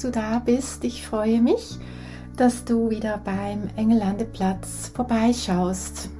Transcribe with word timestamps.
Du 0.00 0.10
da 0.10 0.38
bist. 0.38 0.84
Ich 0.84 1.06
freue 1.06 1.40
mich, 1.40 1.78
dass 2.36 2.64
du 2.64 2.90
wieder 2.90 3.18
beim 3.18 3.68
Engellandeplatz 3.76 4.90
vorbeischaust. 4.94 6.10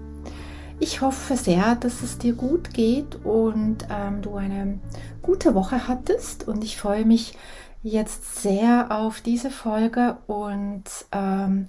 Ich 0.79 1.01
hoffe 1.01 1.37
sehr, 1.37 1.77
dass 1.77 2.02
es 2.02 2.19
dir 2.19 2.35
gut 2.35 2.73
geht 2.73 3.24
und 3.24 3.87
ähm, 3.91 4.23
du 4.23 4.37
eine 4.37 4.79
gute 5.23 5.55
Woche 5.55 5.88
hattest. 5.88 6.48
Und 6.48 6.65
ich 6.65 6.79
freue 6.79 7.05
mich 7.05 7.37
jetzt 7.83 8.43
sehr 8.43 8.88
auf 8.91 9.21
diese 9.21 9.51
Folge 9.51 10.16
und 10.27 10.85
ähm, 11.12 11.66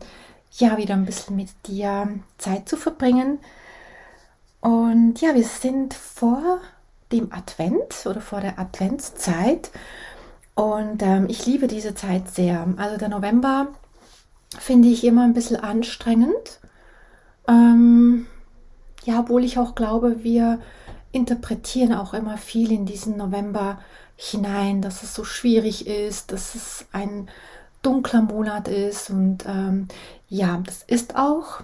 ja, 0.54 0.78
wieder 0.78 0.96
ein 0.96 1.06
bisschen 1.06 1.36
mit 1.36 1.50
dir 1.68 2.10
Zeit 2.38 2.68
zu 2.68 2.78
verbringen. 2.78 3.40
Und 4.60 5.20
ja, 5.22 5.34
wir 5.34 5.46
sind 5.46 5.94
vor 5.94 6.60
dem 7.12 7.32
Advent 7.34 8.06
oder 8.06 8.22
vor 8.22 8.42
der 8.42 8.60
Adventszeit. 8.60 9.72
Und 10.62 11.02
ähm, 11.02 11.26
ich 11.28 11.48
liebe 11.48 11.66
diese 11.66 11.96
Zeit 11.96 12.30
sehr. 12.30 12.68
Also 12.78 12.96
der 12.96 13.10
November 13.10 13.70
finde 14.60 14.90
ich 14.90 15.04
immer 15.04 15.24
ein 15.24 15.34
bisschen 15.34 15.56
anstrengend. 15.56 16.60
Ähm, 17.48 18.28
ja, 19.04 19.22
obwohl 19.22 19.44
ich 19.44 19.58
auch 19.58 19.74
glaube, 19.74 20.24
wir 20.24 20.60
interpretieren 21.12 21.96
auch 21.96 22.14
immer 22.14 22.38
viel 22.38 22.72
in 22.72 22.86
diesen 22.86 23.18
November 23.18 23.80
hinein, 24.16 24.84
dass 24.84 25.02
es 25.02 25.16
so 25.16 25.24
schwierig 25.24 25.88
ist, 25.88 26.32
dass 26.32 26.54
es 26.54 26.86
ein 26.92 27.28
dunkler 27.82 28.22
Monat 28.22 28.68
ist. 28.68 29.10
Und 29.10 29.48
ähm, 29.48 29.88
ja, 30.30 30.62
das 30.64 30.84
ist 30.84 31.16
auch 31.16 31.62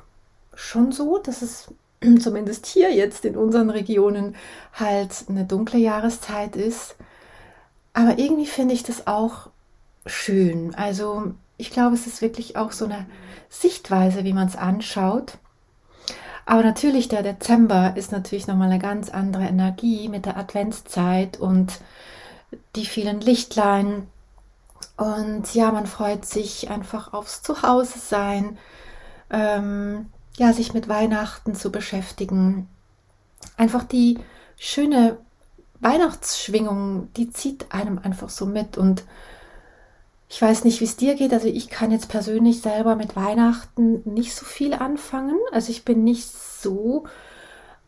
schon 0.55 0.91
so, 0.91 1.19
dass 1.19 1.43
es 1.43 1.71
zumindest 2.19 2.65
hier 2.65 2.91
jetzt 2.91 3.25
in 3.25 3.37
unseren 3.37 3.69
Regionen 3.69 4.35
halt 4.73 5.25
eine 5.29 5.45
dunkle 5.45 5.77
Jahreszeit 5.77 6.55
ist. 6.55 6.95
Aber 7.97 8.19
irgendwie 8.19 8.45
finde 8.45 8.75
ich 8.75 8.83
das 8.83 9.07
auch 9.07 9.49
schön. 10.05 10.75
Also 10.75 11.33
ich 11.57 11.71
glaube, 11.71 11.95
es 11.95 12.05
ist 12.05 12.21
wirklich 12.21 12.55
auch 12.55 12.71
so 12.71 12.85
eine 12.85 13.07
Sichtweise, 13.49 14.23
wie 14.23 14.33
man 14.33 14.47
es 14.47 14.55
anschaut. 14.55 15.39
Aber 16.45 16.61
natürlich, 16.61 17.07
der 17.07 17.23
Dezember 17.23 17.97
ist 17.97 18.11
natürlich 18.11 18.45
nochmal 18.45 18.69
eine 18.69 18.77
ganz 18.77 19.09
andere 19.09 19.45
Energie 19.45 20.09
mit 20.09 20.27
der 20.27 20.37
Adventszeit 20.37 21.39
und 21.39 21.79
die 22.75 22.85
vielen 22.85 23.19
Lichtlein. 23.19 24.05
Und 24.95 25.55
ja, 25.55 25.71
man 25.71 25.87
freut 25.87 26.23
sich 26.23 26.69
einfach 26.69 27.13
aufs 27.13 27.41
Zuhause 27.41 27.97
sein, 27.97 28.59
ähm, 29.31 30.11
ja, 30.37 30.53
sich 30.53 30.71
mit 30.71 30.87
Weihnachten 30.87 31.55
zu 31.55 31.71
beschäftigen. 31.71 32.69
Einfach 33.57 33.85
die 33.85 34.19
schöne 34.55 35.17
Weihnachtsschwingung, 35.79 37.09
die 37.15 37.29
zieht 37.29 37.71
einem 37.71 37.99
einfach 37.99 38.29
so 38.29 38.45
mit 38.45 38.77
und 38.77 39.03
ich 40.29 40.41
weiß 40.41 40.65
nicht, 40.65 40.81
wie 40.81 40.85
es 40.85 40.97
dir 40.97 41.15
geht. 41.15 41.33
Also 41.33 41.47
ich 41.47 41.69
kann 41.69 41.91
jetzt 41.91 42.09
persönlich 42.09 42.61
selber 42.61 42.95
mit 42.95 43.15
Weihnachten 43.15 44.01
nicht 44.03 44.35
so 44.35 44.45
viel 44.45 44.73
anfangen. 44.73 45.37
Also 45.51 45.71
ich 45.71 45.85
bin 45.85 46.03
nicht 46.03 46.29
so 46.29 47.05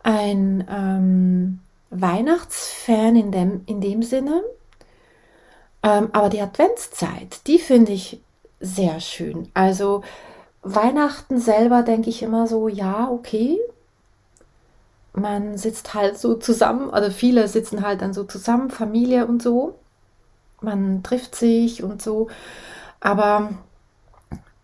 ein 0.03 0.65
ähm, 0.69 1.59
Weihnachtsfan 1.89 3.15
in 3.17 3.31
dem, 3.31 3.61
in 3.65 3.81
dem 3.81 4.03
Sinne. 4.03 4.41
Ähm, 5.83 6.09
aber 6.13 6.29
die 6.29 6.41
Adventszeit, 6.41 7.45
die 7.47 7.59
finde 7.59 7.91
ich 7.91 8.21
sehr 8.61 9.01
schön. 9.01 9.49
Also 9.53 10.03
Weihnachten 10.61 11.39
selber 11.39 11.83
denke 11.83 12.09
ich 12.09 12.21
immer 12.21 12.47
so, 12.47 12.67
ja, 12.67 13.09
okay. 13.09 13.57
Man 15.19 15.57
sitzt 15.57 15.93
halt 15.93 16.17
so 16.17 16.35
zusammen, 16.35 16.89
also 16.91 17.11
viele 17.11 17.47
sitzen 17.47 17.85
halt 17.85 18.01
dann 18.01 18.13
so 18.13 18.23
zusammen, 18.23 18.69
Familie 18.69 19.25
und 19.25 19.41
so 19.41 19.75
man 20.61 21.03
trifft 21.03 21.35
sich 21.35 21.83
und 21.83 22.01
so. 22.01 22.27
Aber 22.99 23.51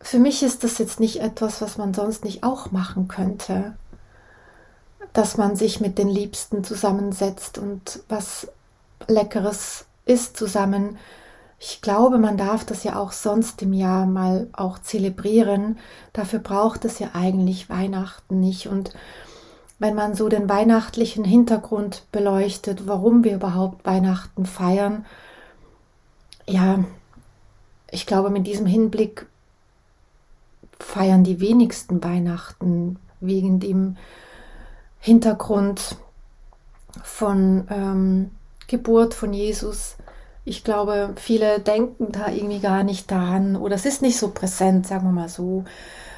für 0.02 0.20
mich 0.20 0.44
ist 0.44 0.64
das 0.64 0.78
jetzt 0.78 1.00
nicht 1.00 1.22
etwas, 1.22 1.62
was 1.62 1.78
man 1.78 1.94
sonst 1.94 2.24
nicht 2.24 2.44
auch 2.44 2.72
machen 2.72 3.08
könnte. 3.08 3.76
Dass 5.14 5.38
man 5.38 5.56
sich 5.56 5.80
mit 5.80 5.98
den 5.98 6.10
Liebsten 6.10 6.64
zusammensetzt 6.64 7.58
und 7.58 8.02
was 8.10 8.48
Leckeres 9.08 9.86
isst 10.06 10.38
zusammen. 10.38 10.98
Ich 11.58 11.82
glaube, 11.82 12.18
man 12.18 12.38
darf 12.38 12.66
das 12.66 12.84
ja 12.84 12.98
auch 12.98 13.14
sonst 13.14 13.62
im 13.62 13.74
Jahr 13.74 14.06
mal 14.06 14.48
auch 14.52 14.78
zelebrieren. 14.80 15.80
Dafür 16.12 16.40
braucht 16.40 16.86
es 16.86 17.00
ja 17.00 17.10
eigentlich 17.14 17.70
Weihnachten 17.70 18.40
nicht. 18.40 18.68
Und 18.68 18.94
wenn 19.80 19.96
man 19.96 20.16
so 20.16 20.30
den 20.30 20.48
weihnachtlichen 20.48 21.26
Hintergrund 21.26 22.04
beleuchtet, 22.12 22.88
warum 22.88 23.24
wir 23.24 23.36
überhaupt 23.36 23.86
Weihnachten 23.86 24.46
feiern, 24.46 25.06
ja, 26.48 26.84
ich 27.92 28.06
glaube, 28.06 28.30
mit 28.30 28.48
diesem 28.48 28.66
Hinblick 28.66 29.26
feiern 30.80 31.24
die 31.24 31.40
wenigsten 31.40 32.04
Weihnachten 32.04 33.00
wegen 33.20 33.60
dem 33.60 33.98
Hintergrund 35.00 35.98
von 37.04 37.68
ähm, 37.70 38.32
Geburt 38.68 39.14
von 39.14 39.34
Jesus. 39.34 39.98
Ich 40.44 40.64
glaube, 40.64 41.14
viele 41.16 41.60
denken 41.60 42.12
da 42.12 42.30
irgendwie 42.30 42.60
gar 42.60 42.84
nicht 42.84 43.10
daran 43.12 43.56
oder 43.56 43.76
es 43.76 43.86
ist 43.86 44.02
nicht 44.02 44.18
so 44.18 44.30
präsent, 44.30 44.88
sagen 44.88 45.06
wir 45.06 45.12
mal 45.12 45.30
so. 45.30 45.66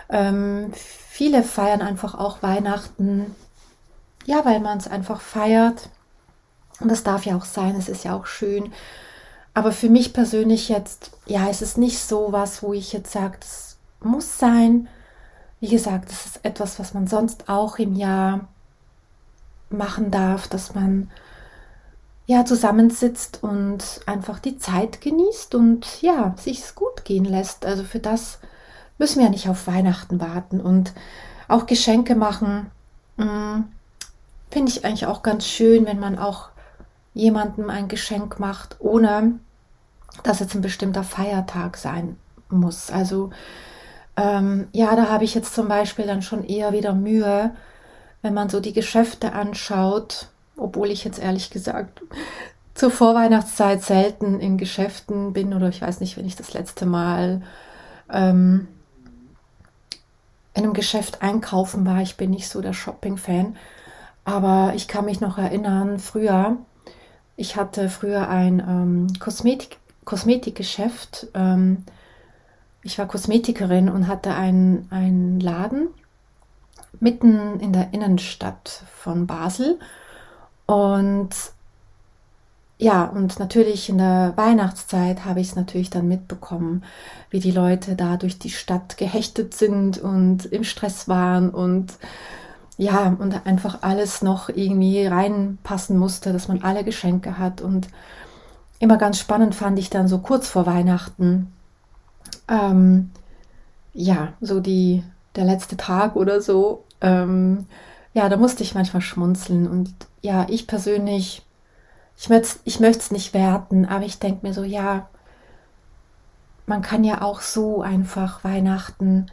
Ähm, 0.10 0.72
viele 0.74 1.44
feiern 1.44 1.82
einfach 1.82 2.16
auch 2.16 2.42
Weihnachten, 2.44 3.36
ja, 4.28 4.44
weil 4.44 4.60
man 4.60 4.78
es 4.78 4.88
einfach 4.88 5.22
feiert. 5.22 5.90
Und 6.82 6.92
das 6.92 7.04
darf 7.04 7.26
ja 7.26 7.36
auch 7.38 7.46
sein, 7.46 7.76
es 7.76 7.90
ist 7.90 8.04
ja 8.04 8.16
auch 8.16 8.28
schön. 8.28 8.74
Aber 9.54 9.72
für 9.72 9.90
mich 9.90 10.14
persönlich 10.14 10.70
jetzt, 10.70 11.12
ja, 11.26 11.48
es 11.50 11.62
ist 11.62 11.78
nicht 11.78 11.98
so 12.00 12.32
was, 12.32 12.62
wo 12.62 12.74
ich 12.74 12.94
jetzt 12.94 13.12
sage, 13.12 13.38
das 13.40 13.78
muss 14.02 14.38
sein. 14.38 14.90
Wie 15.62 15.70
gesagt, 15.70 16.12
das 16.12 16.26
ist 16.26 16.46
etwas, 16.46 16.78
was 16.78 16.94
man 16.94 17.08
sonst 17.08 17.48
auch 17.48 17.80
im 17.80 17.96
Jahr 17.96 18.50
machen 19.70 20.12
darf, 20.12 20.48
dass 20.50 20.76
man 20.76 21.10
ja 22.26 22.44
zusammensitzt 22.44 23.42
und 23.42 24.02
einfach 24.06 24.40
die 24.40 24.58
Zeit 24.58 25.00
genießt 25.00 25.56
und 25.56 26.02
ja, 26.02 26.36
sich 26.38 26.60
es 26.60 26.76
gut 26.76 27.06
gehen 27.06 27.26
lässt. 27.26 27.66
Also 27.66 27.86
für 27.86 28.00
das 28.00 28.40
müssen 28.98 29.20
wir 29.20 29.26
ja 29.26 29.32
nicht 29.32 29.48
auf 29.48 29.68
Weihnachten 29.68 30.20
warten 30.20 30.60
und 30.60 30.92
auch 31.48 31.66
Geschenke 31.66 32.16
machen. 32.16 32.70
Mm, 33.16 33.62
finde 34.58 34.72
ich 34.72 34.84
eigentlich 34.84 35.06
auch 35.06 35.22
ganz 35.22 35.46
schön, 35.46 35.86
wenn 35.86 36.00
man 36.00 36.18
auch 36.18 36.50
jemandem 37.14 37.70
ein 37.70 37.88
Geschenk 37.88 38.40
macht, 38.40 38.78
ohne 38.80 39.38
dass 40.24 40.40
jetzt 40.40 40.56
ein 40.56 40.62
bestimmter 40.62 41.04
Feiertag 41.04 41.78
sein 41.78 42.18
muss. 42.50 42.90
Also 42.90 43.30
ähm, 44.16 44.68
ja, 44.72 44.96
da 44.96 45.10
habe 45.10 45.26
ich 45.26 45.36
jetzt 45.36 45.54
zum 45.54 45.68
Beispiel 45.68 46.08
dann 46.08 46.24
schon 46.24 46.44
eher 46.44 46.74
wieder 46.74 46.96
Mühe, 46.96 47.52
wenn 48.24 48.34
man 48.34 48.50
so 48.50 48.60
die 48.60 48.74
Geschäfte 48.74 49.34
anschaut, 49.34 50.30
obwohl 50.58 50.90
ich 50.90 51.04
jetzt 51.04 51.20
ehrlich 51.20 51.52
gesagt 51.52 52.02
zur 52.74 52.90
Vorweihnachtszeit 52.90 53.84
selten 53.84 54.40
in 54.40 54.58
Geschäften 54.58 55.34
bin 55.34 55.54
oder 55.54 55.70
ich 55.70 55.84
weiß 55.84 56.00
nicht, 56.00 56.18
wenn 56.18 56.26
ich 56.26 56.36
das 56.36 56.54
letzte 56.54 56.88
Mal 56.88 57.44
ähm, 58.12 58.68
in 60.56 60.64
einem 60.64 60.74
Geschäft 60.74 61.22
einkaufen 61.22 61.86
war. 61.86 62.02
Ich 62.02 62.18
bin 62.18 62.32
nicht 62.32 62.50
so 62.50 62.60
der 62.60 62.74
Shopping-Fan, 62.74 63.56
aber 64.28 64.74
ich 64.76 64.90
kann 64.90 65.06
mich 65.06 65.22
noch 65.22 65.38
erinnern, 65.38 66.00
früher, 66.00 66.58
ich 67.38 67.56
hatte 67.56 67.90
früher 67.90 68.28
ein 68.28 68.60
ähm, 68.60 69.08
Kosmetik 69.20 69.78
Kosmetikgeschäft. 70.04 71.28
Ähm, 71.34 71.86
ich 72.84 73.00
war 73.00 73.08
Kosmetikerin 73.08 73.88
und 73.88 74.08
hatte 74.08 74.34
einen, 74.34 75.40
Laden 75.40 75.88
mitten 77.00 77.62
in 77.62 77.72
der 77.72 77.94
Innenstadt 77.94 78.84
von 78.98 79.28
Basel. 79.28 79.80
Und 80.66 81.30
ja, 82.80 83.06
und 83.06 83.40
natürlich 83.40 83.88
in 83.88 83.98
der 83.98 84.34
Weihnachtszeit 84.36 85.24
habe 85.24 85.40
ich 85.40 85.48
es 85.50 85.56
natürlich 85.56 85.90
dann 85.90 86.10
mitbekommen, 86.10 86.84
wie 87.30 87.40
die 87.40 87.52
Leute 87.52 87.96
da 87.96 88.18
durch 88.18 88.38
die 88.40 88.50
Stadt 88.50 88.98
gehechtet 88.98 89.54
sind 89.54 89.98
und 89.98 90.46
im 90.48 90.66
Stress 90.66 91.08
waren 91.08 91.50
und 91.50 91.94
ja, 92.78 93.16
und 93.20 93.46
einfach 93.46 93.80
alles 93.82 94.22
noch 94.22 94.50
irgendwie 94.50 95.06
reinpassen 95.06 95.98
musste, 95.98 96.32
dass 96.32 96.48
man 96.48 96.62
alle 96.62 96.84
Geschenke 96.84 97.40
hat 97.40 97.62
und 97.62 97.88
immer 98.80 98.98
ganz 98.98 99.20
spannend 99.20 99.56
fand 99.56 99.80
ich 99.80 99.90
dann 99.90 100.08
so 100.08 100.20
kurz 100.20 100.48
vor 100.48 100.66
Weihnachten, 100.68 101.52
ähm, 102.48 103.12
ja, 103.94 104.34
so 104.42 104.60
die, 104.60 105.04
der 105.36 105.46
letzte 105.46 105.76
Tag 105.76 106.16
oder 106.16 106.40
so, 106.40 106.84
ähm, 107.02 107.66
ja, 108.14 108.30
da 108.30 108.38
musste 108.38 108.64
ich 108.64 108.76
manchmal 108.76 109.02
schmunzeln. 109.02 109.68
Und 109.68 109.94
ja, 110.22 110.46
ich 110.50 110.68
persönlich, 110.68 111.44
ich 112.16 112.30
möchte 112.30 112.60
ich 112.64 112.80
es 112.80 113.12
nicht 113.12 113.34
werten, 113.34 113.86
aber 113.86 114.06
ich 114.06 114.20
denke 114.20 114.46
mir 114.46 114.54
so, 114.54 114.64
ja, 114.64 115.08
man 116.68 116.82
kann 116.82 117.04
ja 117.04 117.22
auch 117.22 117.42
so 117.42 117.82
einfach 117.82 118.44
Weihnachten 118.44 119.28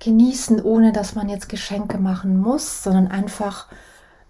genießen, 0.00 0.62
ohne 0.62 0.92
dass 0.92 1.14
man 1.14 1.28
jetzt 1.28 1.48
Geschenke 1.48 1.98
machen 1.98 2.38
muss, 2.38 2.82
sondern 2.82 3.08
einfach, 3.08 3.66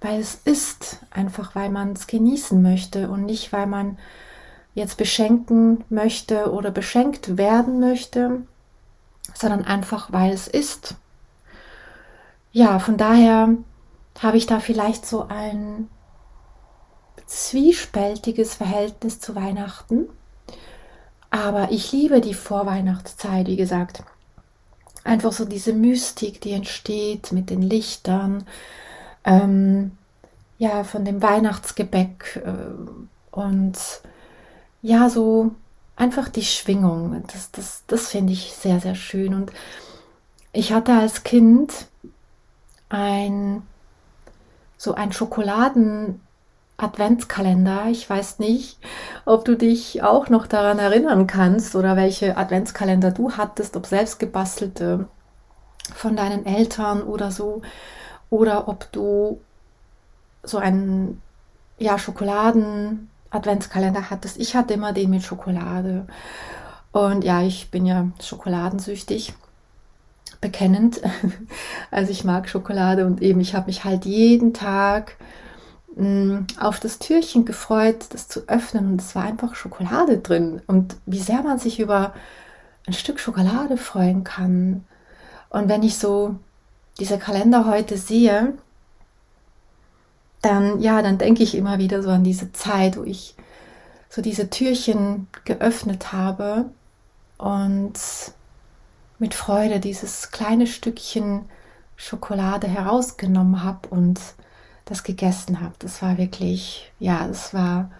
weil 0.00 0.20
es 0.20 0.34
ist, 0.44 1.00
einfach 1.10 1.54
weil 1.54 1.70
man 1.70 1.92
es 1.92 2.06
genießen 2.06 2.60
möchte 2.60 3.10
und 3.10 3.24
nicht, 3.24 3.52
weil 3.52 3.66
man 3.66 3.98
jetzt 4.74 4.96
beschenken 4.96 5.84
möchte 5.88 6.52
oder 6.52 6.70
beschenkt 6.70 7.36
werden 7.36 7.80
möchte, 7.80 8.42
sondern 9.34 9.64
einfach, 9.64 10.12
weil 10.12 10.32
es 10.32 10.48
ist. 10.48 10.94
Ja, 12.52 12.78
von 12.78 12.96
daher 12.96 13.50
habe 14.20 14.36
ich 14.36 14.46
da 14.46 14.60
vielleicht 14.60 15.04
so 15.04 15.26
ein 15.28 15.88
zwiespältiges 17.26 18.54
Verhältnis 18.54 19.20
zu 19.20 19.34
Weihnachten. 19.34 20.08
Aber 21.30 21.70
ich 21.70 21.92
liebe 21.92 22.20
die 22.20 22.34
Vorweihnachtszeit, 22.34 23.46
wie 23.48 23.56
gesagt. 23.56 24.02
Einfach 25.08 25.32
so 25.32 25.46
diese 25.46 25.72
Mystik, 25.72 26.42
die 26.42 26.52
entsteht 26.52 27.32
mit 27.32 27.48
den 27.48 27.62
Lichtern, 27.62 28.44
ähm, 29.24 29.92
ja, 30.58 30.84
von 30.84 31.06
dem 31.06 31.22
Weihnachtsgebäck 31.22 32.42
äh, 32.44 33.34
und 33.34 33.78
ja, 34.82 35.08
so 35.08 35.52
einfach 35.96 36.28
die 36.28 36.44
Schwingung. 36.44 37.24
Das, 37.32 37.50
das, 37.52 37.84
das 37.86 38.08
finde 38.08 38.34
ich 38.34 38.52
sehr, 38.52 38.80
sehr 38.80 38.94
schön. 38.94 39.32
Und 39.32 39.50
ich 40.52 40.74
hatte 40.74 40.92
als 40.92 41.24
Kind 41.24 41.86
ein 42.90 43.62
so 44.76 44.92
ein 44.92 45.12
Schokoladen 45.12 46.20
Adventskalender. 46.78 47.86
Ich 47.90 48.08
weiß 48.08 48.38
nicht, 48.38 48.78
ob 49.24 49.44
du 49.44 49.56
dich 49.56 50.02
auch 50.02 50.28
noch 50.28 50.46
daran 50.46 50.78
erinnern 50.78 51.26
kannst 51.26 51.76
oder 51.76 51.96
welche 51.96 52.36
Adventskalender 52.36 53.10
du 53.10 53.32
hattest, 53.32 53.76
ob 53.76 53.86
selbst 53.86 54.18
gebastelte 54.18 55.08
von 55.94 56.16
deinen 56.16 56.46
Eltern 56.46 57.02
oder 57.02 57.30
so, 57.30 57.62
oder 58.30 58.68
ob 58.68 58.90
du 58.92 59.40
so 60.42 60.58
einen 60.58 61.20
ja, 61.78 61.98
Schokoladen 61.98 63.10
Adventskalender 63.30 64.10
hattest. 64.10 64.38
Ich 64.38 64.54
hatte 64.54 64.74
immer 64.74 64.92
den 64.92 65.10
mit 65.10 65.22
Schokolade. 65.22 66.06
Und 66.92 67.24
ja, 67.24 67.42
ich 67.42 67.70
bin 67.70 67.86
ja 67.86 68.08
schokoladensüchtig, 68.20 69.34
bekennend. 70.40 71.00
Also 71.90 72.12
ich 72.12 72.22
mag 72.22 72.48
Schokolade 72.50 73.06
und 73.06 73.22
eben 73.22 73.40
ich 73.40 73.54
habe 73.54 73.66
mich 73.66 73.84
halt 73.84 74.04
jeden 74.04 74.52
Tag 74.52 75.16
auf 76.60 76.78
das 76.78 76.98
Türchen 76.98 77.44
gefreut, 77.44 78.06
das 78.10 78.28
zu 78.28 78.48
öffnen 78.48 78.92
und 78.92 79.00
es 79.00 79.14
war 79.14 79.24
einfach 79.24 79.54
Schokolade 79.54 80.18
drin. 80.18 80.62
Und 80.66 80.96
wie 81.06 81.18
sehr 81.18 81.42
man 81.42 81.58
sich 81.58 81.80
über 81.80 82.14
ein 82.86 82.92
Stück 82.92 83.20
Schokolade 83.20 83.76
freuen 83.76 84.24
kann. 84.24 84.84
Und 85.50 85.68
wenn 85.68 85.82
ich 85.82 85.98
so 85.98 86.36
diese 86.98 87.18
Kalender 87.18 87.66
heute 87.66 87.98
sehe, 87.98 88.54
dann, 90.40 90.80
ja, 90.80 91.02
dann 91.02 91.18
denke 91.18 91.42
ich 91.42 91.54
immer 91.54 91.78
wieder 91.78 92.02
so 92.02 92.10
an 92.10 92.24
diese 92.24 92.52
Zeit, 92.52 92.96
wo 92.96 93.02
ich 93.02 93.34
so 94.08 94.22
diese 94.22 94.50
Türchen 94.50 95.26
geöffnet 95.44 96.12
habe 96.12 96.66
und 97.36 97.92
mit 99.18 99.34
Freude 99.34 99.80
dieses 99.80 100.30
kleine 100.30 100.66
Stückchen 100.66 101.44
Schokolade 101.96 102.68
herausgenommen 102.68 103.64
habe 103.64 103.88
und 103.88 104.20
das 104.88 105.02
gegessen 105.02 105.60
habe. 105.60 105.74
Das 105.78 106.02
war 106.02 106.18
wirklich, 106.18 106.90
ja, 106.98 107.26
es 107.28 107.52
war 107.54 107.90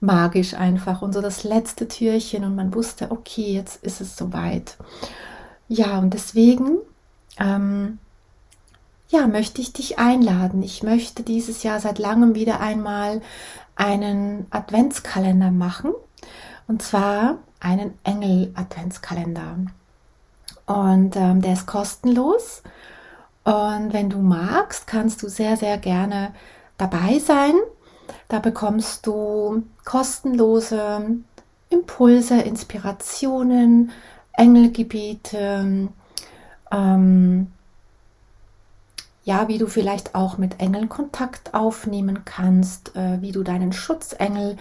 magisch 0.00 0.54
einfach 0.54 1.02
und 1.02 1.12
so 1.12 1.20
das 1.20 1.42
letzte 1.44 1.88
Türchen 1.88 2.44
und 2.44 2.54
man 2.54 2.74
wusste, 2.74 3.10
okay, 3.10 3.54
jetzt 3.54 3.82
ist 3.82 4.00
es 4.00 4.16
soweit. 4.16 4.76
Ja, 5.68 5.98
und 5.98 6.14
deswegen 6.14 6.78
ähm, 7.38 7.98
ja, 9.08 9.26
möchte 9.26 9.60
ich 9.60 9.72
dich 9.72 9.98
einladen. 9.98 10.62
Ich 10.62 10.82
möchte 10.82 11.22
dieses 11.22 11.62
Jahr 11.62 11.80
seit 11.80 11.98
langem 11.98 12.34
wieder 12.34 12.60
einmal 12.60 13.22
einen 13.76 14.46
Adventskalender 14.50 15.50
machen. 15.50 15.92
Und 16.66 16.82
zwar 16.82 17.38
einen 17.60 17.94
Engel-Adventskalender. 18.04 19.56
Und 20.66 21.16
ähm, 21.16 21.40
der 21.40 21.54
ist 21.54 21.66
kostenlos. 21.66 22.62
Und 23.48 23.94
wenn 23.94 24.10
du 24.10 24.18
magst, 24.18 24.86
kannst 24.86 25.22
du 25.22 25.28
sehr, 25.30 25.56
sehr 25.56 25.78
gerne 25.78 26.34
dabei 26.76 27.18
sein. 27.18 27.54
Da 28.28 28.40
bekommst 28.40 29.06
du 29.06 29.62
kostenlose 29.86 31.16
Impulse, 31.70 32.42
Inspirationen, 32.42 33.90
Engelgebiete, 34.34 35.88
ähm, 36.70 37.52
ja, 39.24 39.48
wie 39.48 39.56
du 39.56 39.66
vielleicht 39.66 40.14
auch 40.14 40.36
mit 40.36 40.60
Engeln 40.60 40.90
Kontakt 40.90 41.54
aufnehmen 41.54 42.26
kannst, 42.26 42.94
äh, 42.96 43.22
wie 43.22 43.32
du 43.32 43.44
deinen 43.44 43.72
Schutzengel 43.72 44.58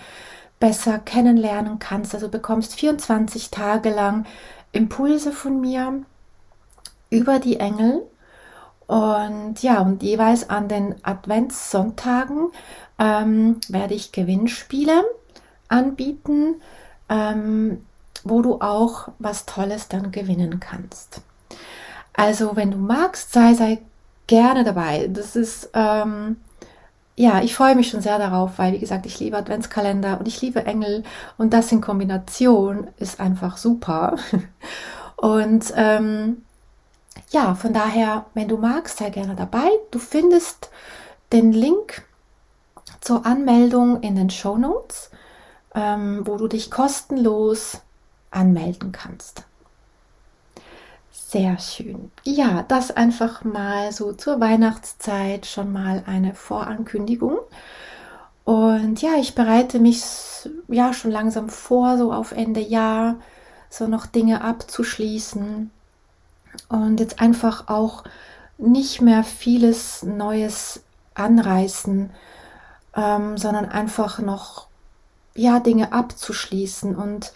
besser 0.61 0.97
kennenlernen 0.99 1.79
kannst. 1.79 2.15
Also 2.15 2.29
bekommst 2.29 2.75
24 2.75 3.51
Tage 3.51 3.89
lang 3.89 4.25
Impulse 4.71 5.33
von 5.33 5.59
mir 5.59 6.03
über 7.09 7.39
die 7.39 7.59
Engel. 7.59 8.07
Und 8.87 9.61
ja, 9.61 9.81
und 9.81 10.01
jeweils 10.01 10.49
an 10.49 10.69
den 10.69 10.95
Adventssonntagen 11.03 12.49
ähm, 12.97 13.59
werde 13.67 13.93
ich 13.93 14.13
Gewinnspiele 14.13 15.03
anbieten, 15.67 16.55
ähm, 17.09 17.85
wo 18.23 18.41
du 18.41 18.61
auch 18.61 19.09
was 19.19 19.45
Tolles 19.45 19.89
dann 19.89 20.11
gewinnen 20.11 20.59
kannst. 20.59 21.21
Also, 22.13 22.55
wenn 22.55 22.71
du 22.71 22.77
magst, 22.77 23.33
sei, 23.33 23.53
sei 23.53 23.79
gerne 24.25 24.63
dabei. 24.63 25.07
Das 25.07 25.35
ist, 25.35 25.69
ähm, 25.73 26.37
ja, 27.15 27.41
ich 27.41 27.55
freue 27.55 27.75
mich 27.75 27.89
schon 27.89 28.01
sehr 28.01 28.19
darauf, 28.19 28.57
weil, 28.57 28.73
wie 28.73 28.79
gesagt, 28.79 29.05
ich 29.05 29.19
liebe 29.19 29.37
Adventskalender 29.37 30.19
und 30.19 30.27
ich 30.27 30.41
liebe 30.41 30.65
Engel 30.65 31.03
und 31.37 31.53
das 31.53 31.71
in 31.71 31.81
Kombination 31.81 32.87
ist 32.97 33.19
einfach 33.19 33.57
super. 33.57 34.15
Und 35.17 35.73
ähm, 35.75 36.43
ja, 37.29 37.55
von 37.55 37.73
daher, 37.73 38.25
wenn 38.33 38.47
du 38.47 38.57
magst, 38.57 38.97
sei 38.97 39.09
gerne 39.09 39.35
dabei. 39.35 39.69
Du 39.91 39.99
findest 39.99 40.69
den 41.31 41.51
Link 41.51 42.03
zur 43.01 43.25
Anmeldung 43.25 44.01
in 44.01 44.15
den 44.15 44.29
Show 44.29 44.57
Notes, 44.57 45.11
ähm, 45.75 46.25
wo 46.25 46.37
du 46.37 46.47
dich 46.47 46.71
kostenlos 46.71 47.81
anmelden 48.31 48.91
kannst. 48.91 49.43
Sehr 51.11 51.59
schön. 51.59 52.11
Ja, 52.23 52.63
das 52.63 52.91
einfach 52.91 53.43
mal 53.43 53.91
so 53.91 54.13
zur 54.13 54.39
Weihnachtszeit 54.39 55.45
schon 55.45 55.73
mal 55.73 56.03
eine 56.07 56.33
Vorankündigung. 56.33 57.39
Und 58.45 59.01
ja, 59.01 59.15
ich 59.19 59.35
bereite 59.35 59.79
mich 59.79 60.03
ja 60.69 60.93
schon 60.93 61.11
langsam 61.11 61.49
vor, 61.49 61.97
so 61.97 62.13
auf 62.13 62.31
Ende 62.31 62.61
Jahr, 62.61 63.17
so 63.69 63.87
noch 63.87 64.05
Dinge 64.05 64.41
abzuschließen. 64.41 65.69
Und 66.69 66.99
jetzt 66.99 67.19
einfach 67.19 67.67
auch 67.67 68.03
nicht 68.57 69.01
mehr 69.01 69.23
vieles 69.23 70.03
Neues 70.03 70.83
anreißen, 71.13 72.11
ähm, 72.95 73.37
sondern 73.37 73.65
einfach 73.65 74.19
noch 74.19 74.67
ja 75.35 75.59
Dinge 75.59 75.93
abzuschließen. 75.93 76.95
Und 76.95 77.33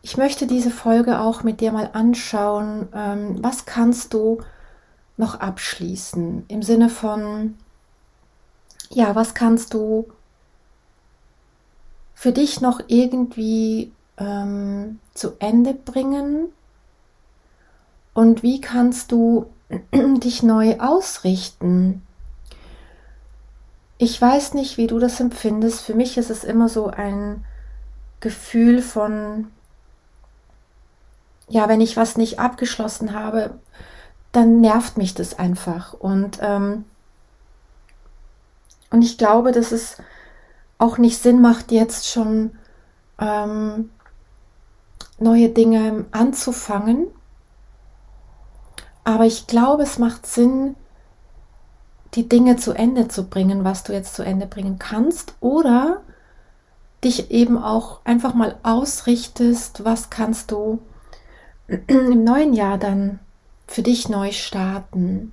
ich 0.00 0.16
möchte 0.16 0.46
diese 0.46 0.70
Folge 0.70 1.20
auch 1.20 1.42
mit 1.42 1.60
dir 1.60 1.72
mal 1.72 1.90
anschauen, 1.92 2.88
ähm, 2.94 3.42
was 3.42 3.66
kannst 3.66 4.14
du 4.14 4.42
noch 5.16 5.40
abschließen? 5.40 6.46
Im 6.48 6.62
Sinne 6.62 6.88
von, 6.88 7.56
ja, 8.90 9.14
was 9.14 9.34
kannst 9.34 9.74
du 9.74 10.08
für 12.14 12.32
dich 12.32 12.60
noch 12.60 12.80
irgendwie 12.86 13.92
ähm, 14.16 15.00
zu 15.14 15.32
Ende 15.38 15.74
bringen 15.74 16.48
und 18.14 18.42
wie 18.42 18.60
kannst 18.60 19.12
du 19.12 19.46
dich 19.94 20.42
neu 20.42 20.78
ausrichten. 20.78 22.02
Ich 23.98 24.20
weiß 24.20 24.54
nicht, 24.54 24.76
wie 24.76 24.86
du 24.86 24.98
das 24.98 25.20
empfindest. 25.20 25.80
Für 25.82 25.94
mich 25.94 26.18
ist 26.18 26.30
es 26.30 26.44
immer 26.44 26.68
so 26.68 26.88
ein 26.88 27.44
Gefühl 28.20 28.82
von 28.82 29.46
ja, 31.48 31.68
wenn 31.68 31.82
ich 31.82 31.98
was 31.98 32.16
nicht 32.16 32.38
abgeschlossen 32.38 33.12
habe, 33.12 33.58
dann 34.32 34.62
nervt 34.62 34.96
mich 34.96 35.14
das 35.14 35.38
einfach. 35.38 35.92
Und, 35.92 36.38
ähm, 36.40 36.86
und 38.90 39.02
ich 39.02 39.18
glaube, 39.18 39.52
dass 39.52 39.70
es 39.70 39.98
auch 40.78 40.96
nicht 40.96 41.20
Sinn 41.20 41.42
macht, 41.42 41.70
jetzt 41.70 42.08
schon 42.08 42.52
ähm, 43.18 43.90
neue 45.18 45.50
Dinge 45.50 46.06
anzufangen. 46.10 47.08
Aber 49.04 49.24
ich 49.24 49.46
glaube, 49.46 49.82
es 49.82 49.98
macht 49.98 50.26
Sinn, 50.26 50.76
die 52.14 52.28
Dinge 52.28 52.56
zu 52.56 52.72
Ende 52.72 53.08
zu 53.08 53.24
bringen, 53.24 53.64
was 53.64 53.84
du 53.84 53.92
jetzt 53.92 54.14
zu 54.14 54.22
Ende 54.22 54.46
bringen 54.46 54.78
kannst, 54.78 55.34
oder 55.40 56.02
dich 57.02 57.30
eben 57.30 57.58
auch 57.58 58.00
einfach 58.04 58.34
mal 58.34 58.56
ausrichtest, 58.62 59.84
was 59.84 60.10
kannst 60.10 60.50
du 60.50 60.80
im 61.86 62.22
neuen 62.22 62.52
Jahr 62.52 62.78
dann 62.78 63.18
für 63.66 63.82
dich 63.82 64.08
neu 64.08 64.30
starten. 64.32 65.32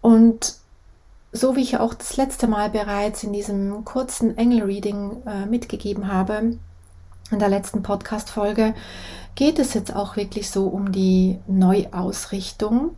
Und 0.00 0.56
so 1.32 1.56
wie 1.56 1.62
ich 1.62 1.78
auch 1.78 1.94
das 1.94 2.16
letzte 2.16 2.46
Mal 2.46 2.70
bereits 2.70 3.22
in 3.22 3.32
diesem 3.32 3.84
kurzen 3.84 4.36
Engel-Reading 4.36 5.22
äh, 5.26 5.46
mitgegeben 5.46 6.12
habe, 6.12 6.58
in 7.30 7.38
der 7.38 7.48
letzten 7.48 7.82
Podcast-Folge, 7.82 8.74
geht 9.36 9.60
es 9.60 9.74
jetzt 9.74 9.94
auch 9.94 10.16
wirklich 10.16 10.50
so 10.50 10.66
um 10.66 10.90
die 10.90 11.38
Neuausrichtung. 11.46 12.96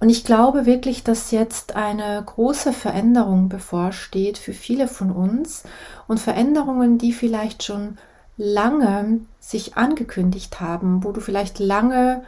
Und 0.00 0.10
ich 0.10 0.24
glaube 0.24 0.66
wirklich, 0.66 1.04
dass 1.04 1.30
jetzt 1.30 1.76
eine 1.76 2.22
große 2.26 2.72
Veränderung 2.72 3.48
bevorsteht 3.48 4.36
für 4.36 4.52
viele 4.52 4.88
von 4.88 5.10
uns 5.10 5.62
und 6.08 6.18
Veränderungen, 6.18 6.98
die 6.98 7.12
vielleicht 7.12 7.62
schon 7.62 7.96
lange 8.36 9.20
sich 9.38 9.76
angekündigt 9.76 10.60
haben, 10.60 11.04
wo 11.04 11.12
du 11.12 11.20
vielleicht 11.20 11.58
lange 11.58 12.24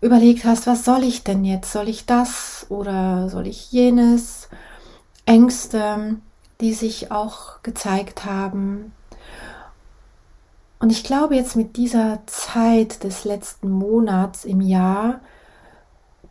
überlegt 0.00 0.44
hast, 0.44 0.66
was 0.66 0.84
soll 0.84 1.02
ich 1.04 1.24
denn 1.24 1.44
jetzt? 1.44 1.72
Soll 1.72 1.88
ich 1.88 2.04
das 2.04 2.66
oder 2.68 3.30
soll 3.30 3.46
ich 3.46 3.72
jenes? 3.72 4.48
Ängste, 5.26 6.16
die 6.60 6.74
sich 6.74 7.10
auch 7.10 7.62
gezeigt 7.62 8.26
haben. 8.26 8.92
Und 10.84 10.90
ich 10.90 11.02
glaube 11.02 11.34
jetzt 11.34 11.56
mit 11.56 11.78
dieser 11.78 12.18
Zeit 12.26 13.04
des 13.04 13.24
letzten 13.24 13.70
Monats 13.70 14.44
im 14.44 14.60
Jahr, 14.60 15.20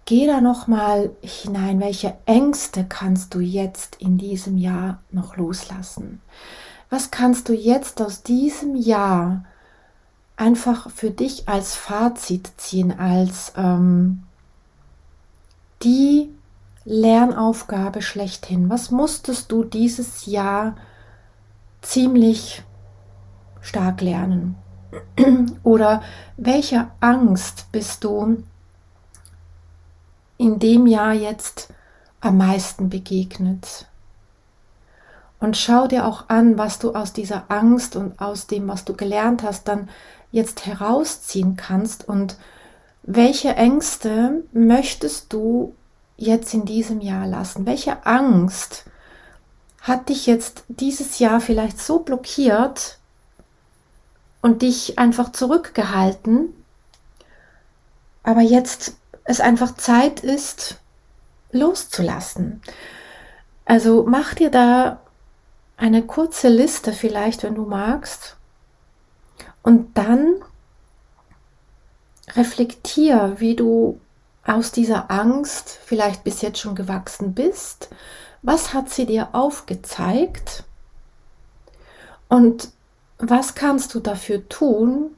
geh 0.06 0.28
da 0.28 0.42
noch 0.42 0.68
mal 0.68 1.10
hinein, 1.24 1.80
welche 1.80 2.14
Ängste 2.28 2.86
kannst 2.88 3.34
du 3.34 3.40
jetzt 3.40 3.96
in 3.96 4.20
diesem 4.20 4.60
Jahr 4.60 5.00
noch 5.10 5.38
loslassen? 5.38 6.22
Was 6.92 7.10
kannst 7.10 7.50
du 7.50 7.54
jetzt 7.54 8.00
aus 8.00 8.22
diesem 8.22 8.76
Jahr 8.76 9.44
einfach 10.38 10.92
für 10.92 11.10
dich 11.10 11.50
als 11.50 11.74
Fazit 11.74 12.52
ziehen, 12.58 12.92
als 13.00 13.54
ähm, 13.58 14.22
die 15.82 16.30
Lernaufgabe 16.86 18.04
schlechthin? 18.04 18.70
Was 18.70 18.92
musstest 18.92 19.52
du 19.52 19.64
dieses 19.64 20.28
Jahr 20.28 20.76
ziemlich 21.82 22.62
stark 23.64 24.02
lernen? 24.02 24.56
Oder 25.64 26.04
welche 26.38 26.92
Angst 27.00 27.72
bist 27.72 28.04
du 28.04 28.44
in 30.38 30.60
dem 30.60 30.86
Jahr 30.86 31.14
jetzt 31.14 31.74
am 32.22 32.38
meisten 32.38 32.90
begegnet? 32.90 33.88
Und 35.40 35.58
schau 35.58 35.88
dir 35.88 36.06
auch 36.06 36.30
an, 36.30 36.58
was 36.58 36.80
du 36.80 36.94
aus 36.94 37.12
dieser 37.12 37.46
Angst 37.50 37.96
und 37.96 38.22
aus 38.22 38.48
dem, 38.48 38.68
was 38.68 38.86
du 38.86 38.94
gelernt 38.94 39.44
hast, 39.44 39.68
dann 39.68 39.90
jetzt 40.32 40.66
herausziehen 40.66 41.58
kannst 41.58 42.08
und 42.08 42.38
welche 43.04 43.56
Ängste 43.56 44.44
möchtest 44.54 45.34
du 45.34 45.76
jetzt 46.16 46.54
in 46.54 46.64
diesem 46.64 47.02
Jahr 47.02 47.28
lassen? 47.28 47.66
Welche 47.66 48.06
Angst 48.06 48.86
hat 49.82 50.08
dich 50.08 50.26
jetzt 50.26 50.64
dieses 50.70 51.20
Jahr 51.20 51.42
vielleicht 51.42 51.78
so 51.78 52.00
blockiert 52.00 53.00
und 54.44 54.62
dich 54.62 55.00
einfach 55.00 55.32
zurückgehalten, 55.32 56.54
aber 58.24 58.42
jetzt 58.42 58.98
es 59.24 59.40
einfach 59.40 59.76
Zeit 59.76 60.20
ist, 60.20 60.80
loszulassen? 61.52 62.62
Also 63.64 64.04
mach 64.06 64.34
dir 64.34 64.52
da 64.52 65.00
eine 65.78 66.04
kurze 66.04 66.50
Liste 66.50 66.92
vielleicht, 66.92 67.44
wenn 67.44 67.56
du 67.56 67.66
magst, 67.66 68.36
und 69.64 69.98
dann 69.98 70.36
reflektier, 72.36 73.36
wie 73.38 73.56
du 73.56 74.02
aus 74.46 74.74
dieser 74.74 75.10
Angst 75.10 75.80
vielleicht 75.86 76.26
bis 76.26 76.42
jetzt 76.42 76.60
schon 76.60 76.76
gewachsen 76.76 77.34
bist. 77.34 77.88
Was 78.42 78.74
hat 78.74 78.90
sie 78.90 79.06
dir 79.06 79.30
aufgezeigt? 79.32 80.66
Und 82.28 82.74
was 83.20 83.56
kannst 83.56 83.94
du 83.96 84.00
dafür 84.00 84.48
tun, 84.50 85.12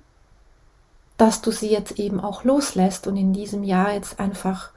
dass 1.17 1.41
du 1.41 1.51
sie 1.51 1.69
jetzt 1.69 1.99
eben 1.99 2.19
auch 2.19 2.43
loslässt 2.43 3.07
und 3.07 3.17
in 3.17 3.33
diesem 3.33 3.63
Jahr 3.63 3.93
jetzt 3.93 4.19
einfach 4.19 4.71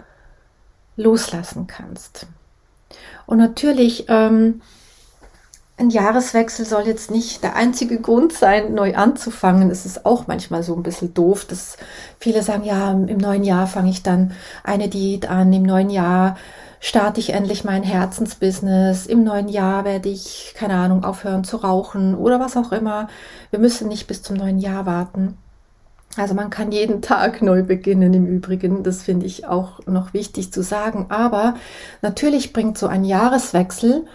loslassen 0.97 1.67
kannst? 1.67 2.27
Und 3.27 3.39
natürlich 3.39 4.07
ähm, 4.09 4.63
ein 5.79 5.91
Jahreswechsel 5.91 6.65
soll 6.65 6.87
jetzt 6.87 7.11
nicht 7.11 7.45
der 7.45 7.55
einzige 7.55 8.01
Grund 8.01 8.33
sein, 8.33 8.75
neu 8.75 8.97
anzufangen. 8.97 9.71
Es 9.71 9.87
ist 9.87 10.05
auch 10.05 10.27
manchmal 10.27 10.63
so 10.63 10.75
ein 10.75 10.83
bisschen 10.83 11.15
doof, 11.15 11.45
dass 11.45 11.77
viele 12.19 12.43
sagen, 12.43 12.65
ja, 12.65 12.91
im 12.91 13.19
neuen 13.19 13.45
Jahr 13.45 13.67
fange 13.67 13.91
ich 13.91 14.03
dann 14.03 14.33
eine 14.65 14.89
Diät 14.89 15.31
an, 15.31 15.53
im 15.53 15.63
neuen 15.63 15.91
Jahr 15.91 16.37
starte 16.81 17.21
ich 17.21 17.31
endlich 17.31 17.65
mein 17.65 17.83
Herzensbusiness, 17.83 19.07
im 19.07 19.25
neuen 19.25 19.49
Jahr 19.49 19.85
werde 19.85 20.09
ich, 20.09 20.55
keine 20.57 20.75
Ahnung, 20.75 21.05
aufhören 21.05 21.45
zu 21.45 21.57
rauchen 21.57 22.15
oder 22.15 22.41
was 22.41 22.57
auch 22.57 22.73
immer. 22.73 23.09
Wir 23.51 23.59
müssen 23.59 23.89
nicht 23.89 24.07
bis 24.07 24.23
zum 24.23 24.37
neuen 24.37 24.59
Jahr 24.59 24.87
warten. 24.87 25.37
Also 26.17 26.35
man 26.35 26.51
kann 26.51 26.73
jeden 26.73 27.03
Tag 27.03 27.43
neu 27.43 27.63
beginnen 27.63 28.15
im 28.15 28.27
Übrigen, 28.27 28.83
das 28.83 29.03
finde 29.03 29.27
ich 29.27 29.47
auch 29.47 29.87
noch 29.87 30.15
wichtig 30.15 30.53
zu 30.53 30.63
sagen. 30.63 31.07
Aber 31.09 31.55
natürlich 32.03 32.53
bringt 32.53 32.79
so 32.79 32.87
ein 32.87 33.05
Jahreswechsel 33.05 34.07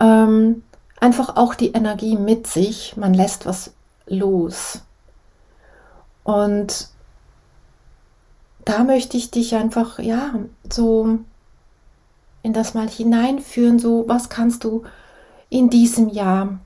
ähm, 0.00 0.62
einfach 1.00 1.36
auch 1.36 1.54
die 1.54 1.72
Energie 1.72 2.16
mit 2.16 2.46
sich, 2.46 2.96
man 2.96 3.14
lässt 3.14 3.46
was 3.46 3.72
los. 4.06 4.82
Und 6.22 6.88
da 8.64 8.84
möchte 8.84 9.16
ich 9.16 9.30
dich 9.30 9.54
einfach, 9.54 9.98
ja, 9.98 10.34
so 10.70 11.18
in 12.44 12.52
das 12.52 12.74
mal 12.74 12.88
hineinführen, 12.88 13.80
so 13.80 14.04
was 14.06 14.28
kannst 14.28 14.62
du 14.62 14.84
in 15.50 15.70
diesem 15.70 16.08
Jahr 16.08 16.60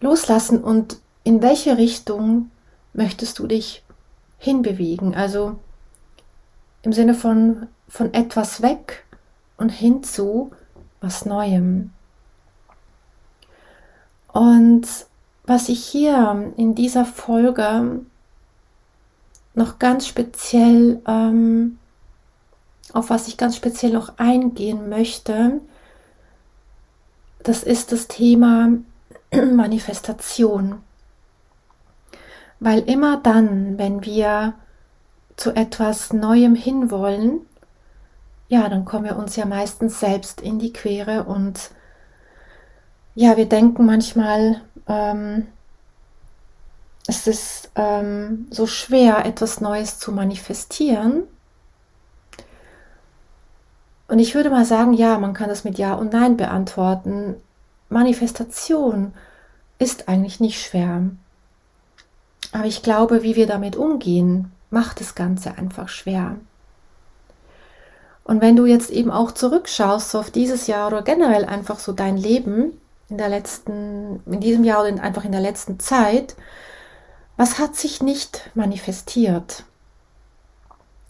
loslassen 0.00 0.64
und 0.64 0.98
in 1.22 1.42
welche 1.42 1.78
Richtung 1.78 2.50
möchtest 2.92 3.38
du 3.38 3.46
dich 3.46 3.84
hinbewegen? 4.38 5.14
Also 5.14 5.60
im 6.82 6.92
Sinne 6.92 7.14
von 7.14 7.68
von 7.88 8.12
etwas 8.12 8.62
weg 8.62 9.04
und 9.56 9.70
hin 9.70 10.02
zu 10.02 10.52
was 11.00 11.24
Neuem. 11.24 11.90
Und 14.32 14.86
was 15.44 15.68
ich 15.68 15.84
hier 15.84 16.52
in 16.56 16.74
dieser 16.74 17.04
Folge 17.04 18.00
noch 19.54 19.78
ganz 19.78 20.06
speziell, 20.06 21.00
ähm, 21.06 21.77
auf 22.94 23.10
was 23.10 23.28
ich 23.28 23.36
ganz 23.36 23.56
speziell 23.56 23.92
noch 23.92 24.18
eingehen 24.18 24.88
möchte, 24.88 25.60
das 27.42 27.62
ist 27.62 27.92
das 27.92 28.08
Thema 28.08 28.70
Manifestation. 29.32 30.82
Weil 32.60 32.80
immer 32.80 33.18
dann, 33.18 33.78
wenn 33.78 34.04
wir 34.04 34.54
zu 35.36 35.54
etwas 35.54 36.12
Neuem 36.12 36.54
hinwollen, 36.54 37.40
ja, 38.48 38.68
dann 38.68 38.84
kommen 38.84 39.04
wir 39.04 39.16
uns 39.16 39.36
ja 39.36 39.44
meistens 39.44 40.00
selbst 40.00 40.40
in 40.40 40.58
die 40.58 40.72
Quere 40.72 41.24
und 41.24 41.70
ja, 43.14 43.36
wir 43.36 43.46
denken 43.46 43.84
manchmal, 43.84 44.62
ähm, 44.86 45.46
es 47.06 47.26
ist 47.26 47.70
ähm, 47.74 48.46
so 48.50 48.66
schwer, 48.66 49.24
etwas 49.24 49.60
Neues 49.60 49.98
zu 49.98 50.12
manifestieren. 50.12 51.24
Und 54.08 54.18
ich 54.18 54.34
würde 54.34 54.50
mal 54.50 54.64
sagen, 54.64 54.94
ja, 54.94 55.18
man 55.18 55.34
kann 55.34 55.48
das 55.48 55.64
mit 55.64 55.78
Ja 55.78 55.94
und 55.94 56.12
Nein 56.12 56.36
beantworten. 56.36 57.36
Manifestation 57.90 59.12
ist 59.78 60.08
eigentlich 60.08 60.40
nicht 60.40 60.60
schwer. 60.60 61.02
Aber 62.52 62.64
ich 62.64 62.82
glaube, 62.82 63.22
wie 63.22 63.36
wir 63.36 63.46
damit 63.46 63.76
umgehen, 63.76 64.50
macht 64.70 65.00
das 65.00 65.14
Ganze 65.14 65.56
einfach 65.56 65.88
schwer. 65.88 66.36
Und 68.24 68.40
wenn 68.42 68.56
du 68.56 68.66
jetzt 68.66 68.90
eben 68.90 69.10
auch 69.10 69.32
zurückschaust 69.32 70.14
auf 70.16 70.30
dieses 70.30 70.66
Jahr 70.66 70.88
oder 70.88 71.02
generell 71.02 71.44
einfach 71.44 71.78
so 71.78 71.92
dein 71.92 72.16
Leben, 72.16 72.78
in 73.08 73.16
der 73.16 73.28
letzten, 73.28 74.20
in 74.26 74.40
diesem 74.40 74.64
Jahr 74.64 74.82
oder 74.82 75.02
einfach 75.02 75.24
in 75.24 75.32
der 75.32 75.40
letzten 75.40 75.80
Zeit, 75.80 76.36
was 77.36 77.58
hat 77.58 77.76
sich 77.76 78.02
nicht 78.02 78.50
manifestiert? 78.54 79.64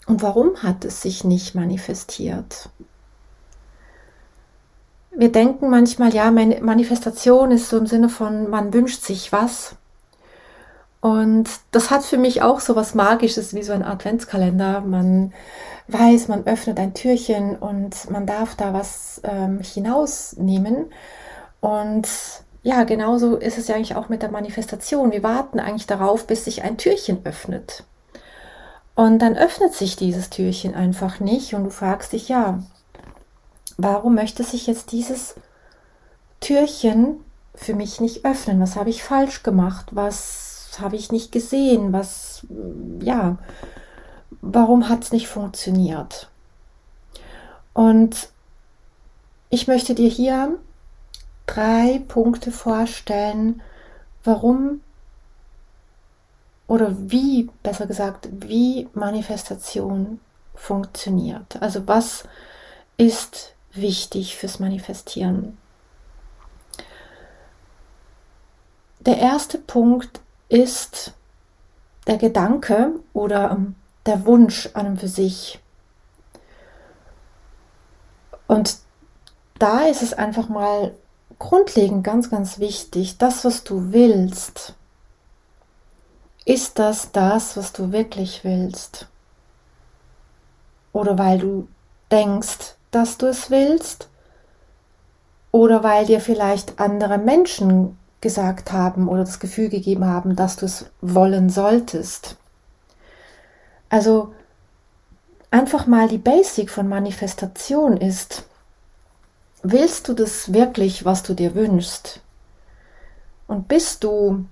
Und 0.09 0.21
warum 0.21 0.61
hat 0.63 0.83
es 0.83 1.01
sich 1.01 1.23
nicht 1.23 1.55
manifestiert? 1.55 2.69
wir 5.19 5.31
denken 5.31 5.69
manchmal, 5.69 6.13
ja, 6.13 6.31
Manifestation 6.31 7.51
ist 7.51 7.69
so 7.69 7.77
im 7.77 7.87
Sinne 7.87 8.07
von, 8.07 8.49
man 8.49 8.73
wünscht 8.73 9.03
sich 9.03 9.33
was. 9.33 9.75
Und 11.01 11.49
das 11.71 11.91
hat 11.91 12.03
für 12.03 12.17
mich 12.17 12.41
auch 12.41 12.61
so 12.61 12.77
was 12.77 12.95
Magisches 12.95 13.53
wie 13.53 13.63
so 13.63 13.73
ein 13.73 13.83
Adventskalender. 13.83 14.79
Man 14.79 15.33
weiß, 15.89 16.29
man 16.29 16.45
öffnet 16.47 16.79
ein 16.79 16.93
Türchen 16.93 17.57
und 17.57 18.09
man 18.09 18.25
darf 18.25 18.55
da 18.55 18.73
was 18.73 19.21
ähm, 19.25 19.59
hinausnehmen. 19.59 20.85
Und 21.59 22.07
ja, 22.63 22.85
genauso 22.85 23.35
ist 23.35 23.57
es 23.57 23.67
ja 23.67 23.75
eigentlich 23.75 23.95
auch 23.95 24.07
mit 24.07 24.21
der 24.21 24.31
Manifestation. 24.31 25.11
Wir 25.11 25.23
warten 25.23 25.59
eigentlich 25.59 25.87
darauf, 25.87 26.27
bis 26.27 26.45
sich 26.45 26.63
ein 26.63 26.77
Türchen 26.77 27.25
öffnet. 27.25 27.83
Und 28.99 29.19
dann 29.19 29.37
öffnet 29.37 29.73
sich 29.73 29.95
dieses 29.95 30.29
Türchen 30.29 30.75
einfach 30.75 31.21
nicht 31.21 31.53
und 31.53 31.63
du 31.63 31.69
fragst 31.69 32.11
dich, 32.11 32.27
ja, 32.27 32.61
warum 33.77 34.13
möchte 34.13 34.43
sich 34.43 34.67
jetzt 34.67 34.91
dieses 34.91 35.35
Türchen 36.41 37.23
für 37.55 37.75
mich 37.75 38.01
nicht 38.01 38.25
öffnen? 38.25 38.59
Was 38.59 38.75
habe 38.75 38.89
ich 38.89 39.01
falsch 39.01 39.41
gemacht? 39.41 39.91
Was 39.93 40.71
habe 40.81 40.97
ich 40.97 41.13
nicht 41.13 41.31
gesehen? 41.31 41.93
Was, 41.93 42.45
ja, 42.99 43.37
warum 44.41 44.89
hat 44.89 45.05
es 45.05 45.13
nicht 45.13 45.29
funktioniert? 45.29 46.29
Und 47.71 48.27
ich 49.49 49.65
möchte 49.65 49.95
dir 49.95 50.09
hier 50.09 50.57
drei 51.45 52.01
Punkte 52.09 52.51
vorstellen, 52.51 53.61
warum 54.25 54.81
oder 56.69 56.95
wie, 56.95 57.49
besser 57.63 57.87
gesagt, 57.87 58.29
wie 58.31 58.87
Manifestation 58.93 60.19
funktioniert. 60.53 61.59
Also 61.61 61.87
was 61.87 62.25
ist 62.95 63.55
wichtig 63.73 64.37
fürs 64.37 64.59
Manifestieren? 64.59 65.57
Der 68.99 69.17
erste 69.17 69.57
Punkt 69.57 70.21
ist 70.47 71.13
der 72.05 72.17
Gedanke 72.17 72.91
oder 73.13 73.49
ähm, 73.49 73.73
der 74.05 74.27
Wunsch 74.27 74.69
an 74.75 74.87
und 74.87 74.99
für 74.99 75.07
sich. 75.07 75.59
Und 78.45 78.77
da 79.57 79.87
ist 79.87 80.03
es 80.03 80.13
einfach 80.13 80.49
mal 80.49 80.93
grundlegend 81.39 82.03
ganz, 82.03 82.29
ganz 82.29 82.59
wichtig, 82.59 83.17
das, 83.17 83.43
was 83.43 83.63
du 83.63 83.91
willst, 83.91 84.75
ist 86.45 86.79
das 86.79 87.11
das, 87.11 87.57
was 87.57 87.73
du 87.73 87.91
wirklich 87.91 88.43
willst? 88.43 89.07
Oder 90.93 91.17
weil 91.17 91.39
du 91.39 91.67
denkst, 92.11 92.75
dass 92.91 93.17
du 93.17 93.27
es 93.27 93.49
willst? 93.51 94.09
Oder 95.51 95.83
weil 95.83 96.05
dir 96.05 96.21
vielleicht 96.21 96.79
andere 96.79 97.17
Menschen 97.17 97.97
gesagt 98.21 98.71
haben 98.71 99.07
oder 99.07 99.23
das 99.23 99.39
Gefühl 99.39 99.69
gegeben 99.69 100.05
haben, 100.05 100.35
dass 100.35 100.57
du 100.57 100.65
es 100.65 100.85
wollen 101.01 101.49
solltest? 101.49 102.35
Also 103.89 104.33
einfach 105.51 105.87
mal 105.87 106.07
die 106.07 106.17
Basic 106.17 106.69
von 106.69 106.87
Manifestation 106.87 107.97
ist, 107.97 108.43
willst 109.63 110.07
du 110.07 110.13
das 110.13 110.53
wirklich, 110.53 111.05
was 111.05 111.23
du 111.23 111.33
dir 111.33 111.55
wünschst? 111.55 112.21
Und 113.47 113.67
bist 113.67 114.03
du 114.03 114.45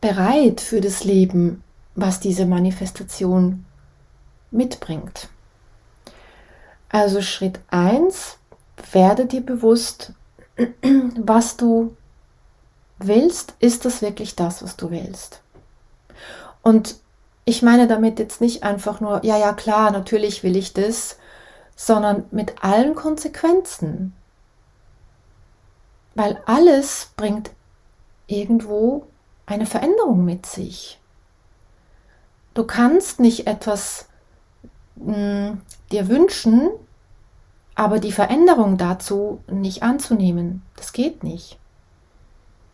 bereit 0.00 0.60
für 0.60 0.80
das 0.80 1.04
Leben, 1.04 1.62
was 1.94 2.20
diese 2.20 2.46
Manifestation 2.46 3.64
mitbringt? 4.50 5.28
Also 6.88 7.22
Schritt 7.22 7.60
1, 7.68 8.38
werde 8.92 9.26
dir 9.26 9.44
bewusst, 9.44 10.12
was 11.16 11.56
du 11.56 11.96
willst, 12.98 13.54
ist 13.58 13.84
das 13.84 14.02
wirklich 14.02 14.36
das, 14.36 14.62
was 14.62 14.76
du 14.76 14.90
willst? 14.90 15.40
Und 16.62 16.96
ich 17.44 17.62
meine 17.62 17.86
damit 17.86 18.18
jetzt 18.18 18.40
nicht 18.40 18.62
einfach 18.62 19.00
nur, 19.00 19.24
ja, 19.24 19.36
ja, 19.36 19.52
klar, 19.52 19.90
natürlich 19.90 20.42
will 20.42 20.56
ich 20.56 20.72
das, 20.72 21.18
sondern 21.76 22.24
mit 22.30 22.62
allen 22.62 22.94
Konsequenzen. 22.94 24.14
Weil 26.14 26.40
alles 26.46 27.10
bringt 27.16 27.50
irgendwo 28.26 29.06
eine 29.46 29.66
Veränderung 29.66 30.24
mit 30.24 30.46
sich. 30.46 30.98
Du 32.54 32.64
kannst 32.64 33.20
nicht 33.20 33.46
etwas 33.46 34.08
mh, 34.96 35.14
hm, 35.14 35.60
dir 35.90 36.08
wünschen, 36.08 36.70
aber 37.74 37.98
die 37.98 38.12
Veränderung 38.12 38.78
dazu 38.78 39.42
nicht 39.50 39.82
anzunehmen. 39.82 40.62
Das 40.76 40.92
geht 40.92 41.24
nicht. 41.24 41.58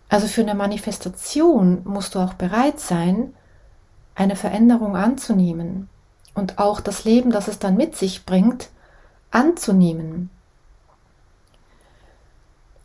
Also 0.09 0.27
für 0.27 0.43
eine 0.43 0.55
Manifestation 0.55 1.83
musst 1.85 2.15
du 2.15 2.19
auch 2.19 2.35
bereit 2.35 2.81
sein, 2.81 3.33
eine 4.15 4.37
Veränderung 4.37 4.97
anzunehmen 4.97 5.89
und 6.35 6.59
auch 6.59 6.81
das 6.81 7.05
Leben, 7.05 7.31
das 7.31 7.49
es 7.49 7.59
dann 7.59 7.77
mit 7.77 7.97
sich 7.97 8.27
bringt, 8.27 8.71
anzunehmen. 9.31 10.31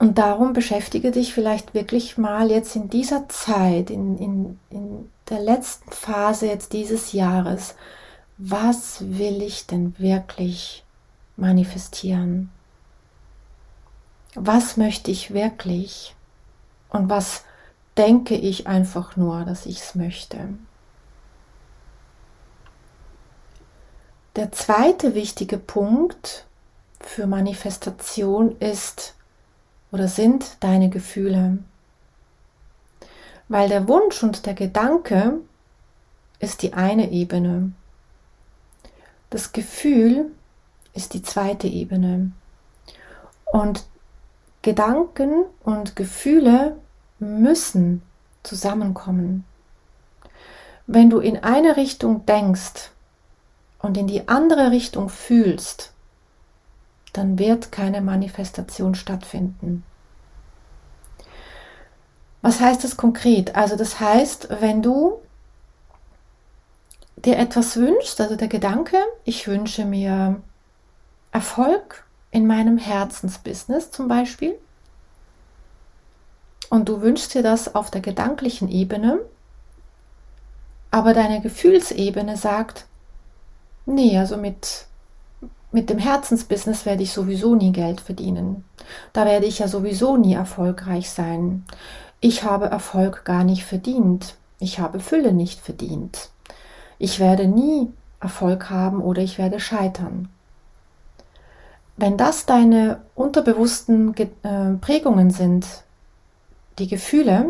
Und 0.06 0.20
darum 0.20 0.54
beschäftige 0.54 1.10
dich 1.10 1.34
vielleicht 1.34 1.74
wirklich 1.74 2.16
mal 2.16 2.52
jetzt 2.52 2.76
in 2.76 2.92
dieser 2.92 3.28
Zeit, 3.28 3.90
in, 3.90 4.20
in, 4.20 4.60
in 4.70 5.12
der 5.32 5.40
letzten 5.40 5.90
Phase 5.92 6.46
jetzt 6.46 6.74
dieses 6.74 7.12
Jahres, 7.12 7.74
was 8.38 8.98
will 9.02 9.42
ich 9.42 9.66
denn 9.66 9.96
wirklich 9.98 10.84
manifestieren? 11.38 12.52
Was 14.36 14.78
möchte 14.78 15.10
ich 15.10 15.34
wirklich? 15.34 16.16
Und 16.90 17.10
was 17.10 17.44
denke 17.98 18.36
ich 18.36 18.68
einfach 18.68 19.16
nur, 19.16 19.44
dass 19.44 19.66
ich 19.66 19.80
es 19.80 19.96
möchte? 19.96 20.38
Der 24.36 24.52
zweite 24.52 25.16
wichtige 25.16 25.58
Punkt 25.58 26.46
für 27.00 27.26
Manifestation 27.26 28.56
ist 28.60 29.15
oder 29.92 30.08
sind 30.08 30.58
deine 30.60 30.90
Gefühle. 30.90 31.60
Weil 33.48 33.70
der 33.70 33.88
Wunsch 33.88 34.24
und 34.24 34.46
der 34.46 34.54
Gedanke 34.54 35.40
ist 36.40 36.62
die 36.62 36.74
eine 36.74 37.12
Ebene. 37.12 37.72
Das 39.30 39.52
Gefühl 39.52 40.32
ist 40.94 41.14
die 41.14 41.22
zweite 41.22 41.68
Ebene. 41.68 42.32
Und 43.46 43.86
Gedanken 44.62 45.46
und 45.64 45.96
Gefühle 45.96 46.78
müssen 47.20 48.02
zusammenkommen. 48.44 49.46
Wenn 50.88 51.10
du 51.10 51.20
in 51.20 51.44
eine 51.44 51.78
Richtung 51.78 52.26
denkst, 52.26 52.92
und 53.86 53.98
in 53.98 54.08
die 54.08 54.28
andere 54.28 54.72
Richtung 54.72 55.10
fühlst, 55.10 55.94
dann 57.18 57.40
wird 57.40 57.72
keine 57.72 58.02
Manifestation 58.02 58.96
stattfinden. 58.96 59.84
Was 62.42 62.60
heißt 62.60 62.84
das 62.84 62.98
konkret? 62.98 63.56
Also 63.56 63.76
das 63.76 64.00
heißt, 64.00 64.50
wenn 64.62 64.82
du 64.82 65.20
dir 67.18 67.38
etwas 67.38 67.78
wünschst, 67.78 68.22
also 68.22 68.36
der 68.36 68.48
Gedanke, 68.48 68.98
ich 69.24 69.48
wünsche 69.48 69.86
mir 69.86 70.42
Erfolg 71.32 72.06
in 72.32 72.46
meinem 72.46 72.78
Herzensbusiness 72.78 73.92
zum 73.92 74.08
Beispiel, 74.08 74.58
und 76.70 76.90
du 76.90 77.02
wünschst 77.02 77.34
dir 77.34 77.44
das 77.44 77.76
auf 77.76 77.92
der 77.92 78.02
gedanklichen 78.02 78.70
Ebene, 78.70 79.20
aber 80.92 81.14
deine 81.14 81.42
Gefühlsebene 81.42 82.38
sagt, 82.38 82.86
Nee, 83.86 84.18
also 84.18 84.38
mit, 84.38 84.86
mit 85.76 85.90
dem 85.90 86.00
Herzensbusiness 86.00 86.86
werde 86.86 87.04
ich 87.04 87.12
sowieso 87.12 87.54
nie 87.54 87.74
Geld 87.74 88.00
verdienen. 88.00 88.64
Da 89.12 89.26
werde 89.26 89.46
ich 89.46 89.60
ja 89.60 89.68
sowieso 89.68 90.16
nie 90.16 90.34
erfolgreich 90.34 91.10
sein. 91.10 91.66
Ich 92.22 92.44
habe 92.44 92.68
Erfolg 92.68 93.26
gar 93.26 93.44
nicht 93.44 93.66
verdient. 93.66 94.36
Ich 94.58 94.80
habe 94.80 95.02
Fülle 95.02 95.34
nicht 95.34 95.60
verdient. 95.60 96.30
Ich 96.98 97.20
werde 97.20 97.46
nie 97.46 97.92
Erfolg 98.22 98.70
haben 98.70 99.02
oder 99.02 99.22
ich 99.22 99.38
werde 99.38 99.60
scheitern. 99.60 100.30
Wenn 101.98 102.16
das 102.16 102.46
deine 102.46 103.02
unterbewussten 103.14 104.16
äh, 104.16 104.28
Prägungen 104.80 105.30
sind, 105.30 105.68
die 106.80 106.88
Gefühle, 106.88 107.48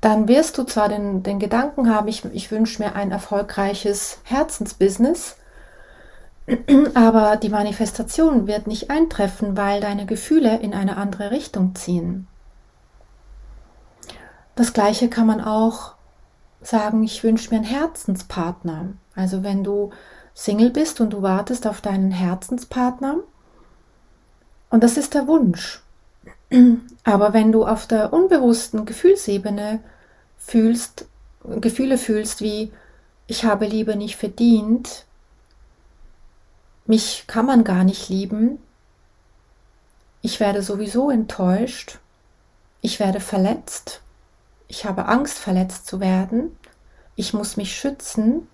dann 0.00 0.28
wirst 0.28 0.56
du 0.56 0.64
zwar 0.64 0.88
den, 0.88 1.22
den 1.22 1.38
Gedanken 1.38 1.94
haben, 1.94 2.08
ich, 2.08 2.24
ich 2.32 2.50
wünsche 2.50 2.82
mir 2.82 2.94
ein 2.94 3.10
erfolgreiches 3.10 4.20
Herzensbusiness, 4.24 5.36
aber 6.94 7.36
die 7.36 7.48
Manifestation 7.48 8.46
wird 8.46 8.66
nicht 8.66 8.90
eintreffen, 8.90 9.56
weil 9.56 9.80
deine 9.80 10.06
Gefühle 10.06 10.58
in 10.58 10.74
eine 10.74 10.96
andere 10.96 11.30
Richtung 11.30 11.74
ziehen. 11.74 12.26
Das 14.56 14.72
gleiche 14.72 15.08
kann 15.08 15.26
man 15.26 15.40
auch 15.40 15.94
sagen, 16.60 17.02
ich 17.04 17.22
wünsche 17.24 17.50
mir 17.50 17.56
einen 17.56 17.64
Herzenspartner. 17.64 18.90
Also 19.14 19.42
wenn 19.42 19.64
du 19.64 19.90
Single 20.34 20.70
bist 20.70 21.00
und 21.00 21.12
du 21.12 21.22
wartest 21.22 21.66
auf 21.66 21.80
deinen 21.80 22.10
Herzenspartner, 22.10 23.16
Und 24.70 24.84
das 24.84 24.96
ist 24.96 25.14
der 25.14 25.26
Wunsch. 25.26 25.82
Aber 27.04 27.32
wenn 27.32 27.52
du 27.52 27.66
auf 27.66 27.86
der 27.86 28.12
unbewussten 28.12 28.84
Gefühlsebene 28.84 29.80
fühlst, 30.36 31.06
Gefühle 31.44 31.98
fühlst 31.98 32.40
wie 32.40 32.72
ich 33.26 33.44
habe 33.44 33.66
Liebe 33.66 33.96
nicht 33.96 34.16
verdient, 34.16 35.06
mich 36.90 37.24
kann 37.28 37.46
man 37.46 37.62
gar 37.62 37.84
nicht 37.84 38.08
lieben, 38.08 38.58
ich 40.22 40.40
werde 40.40 40.60
sowieso 40.60 41.08
enttäuscht, 41.08 42.00
ich 42.80 42.98
werde 42.98 43.20
verletzt, 43.20 44.02
ich 44.66 44.84
habe 44.84 45.06
Angst 45.06 45.38
verletzt 45.38 45.86
zu 45.86 46.00
werden, 46.00 46.56
ich 47.14 47.32
muss 47.32 47.56
mich 47.56 47.76
schützen, 47.76 48.48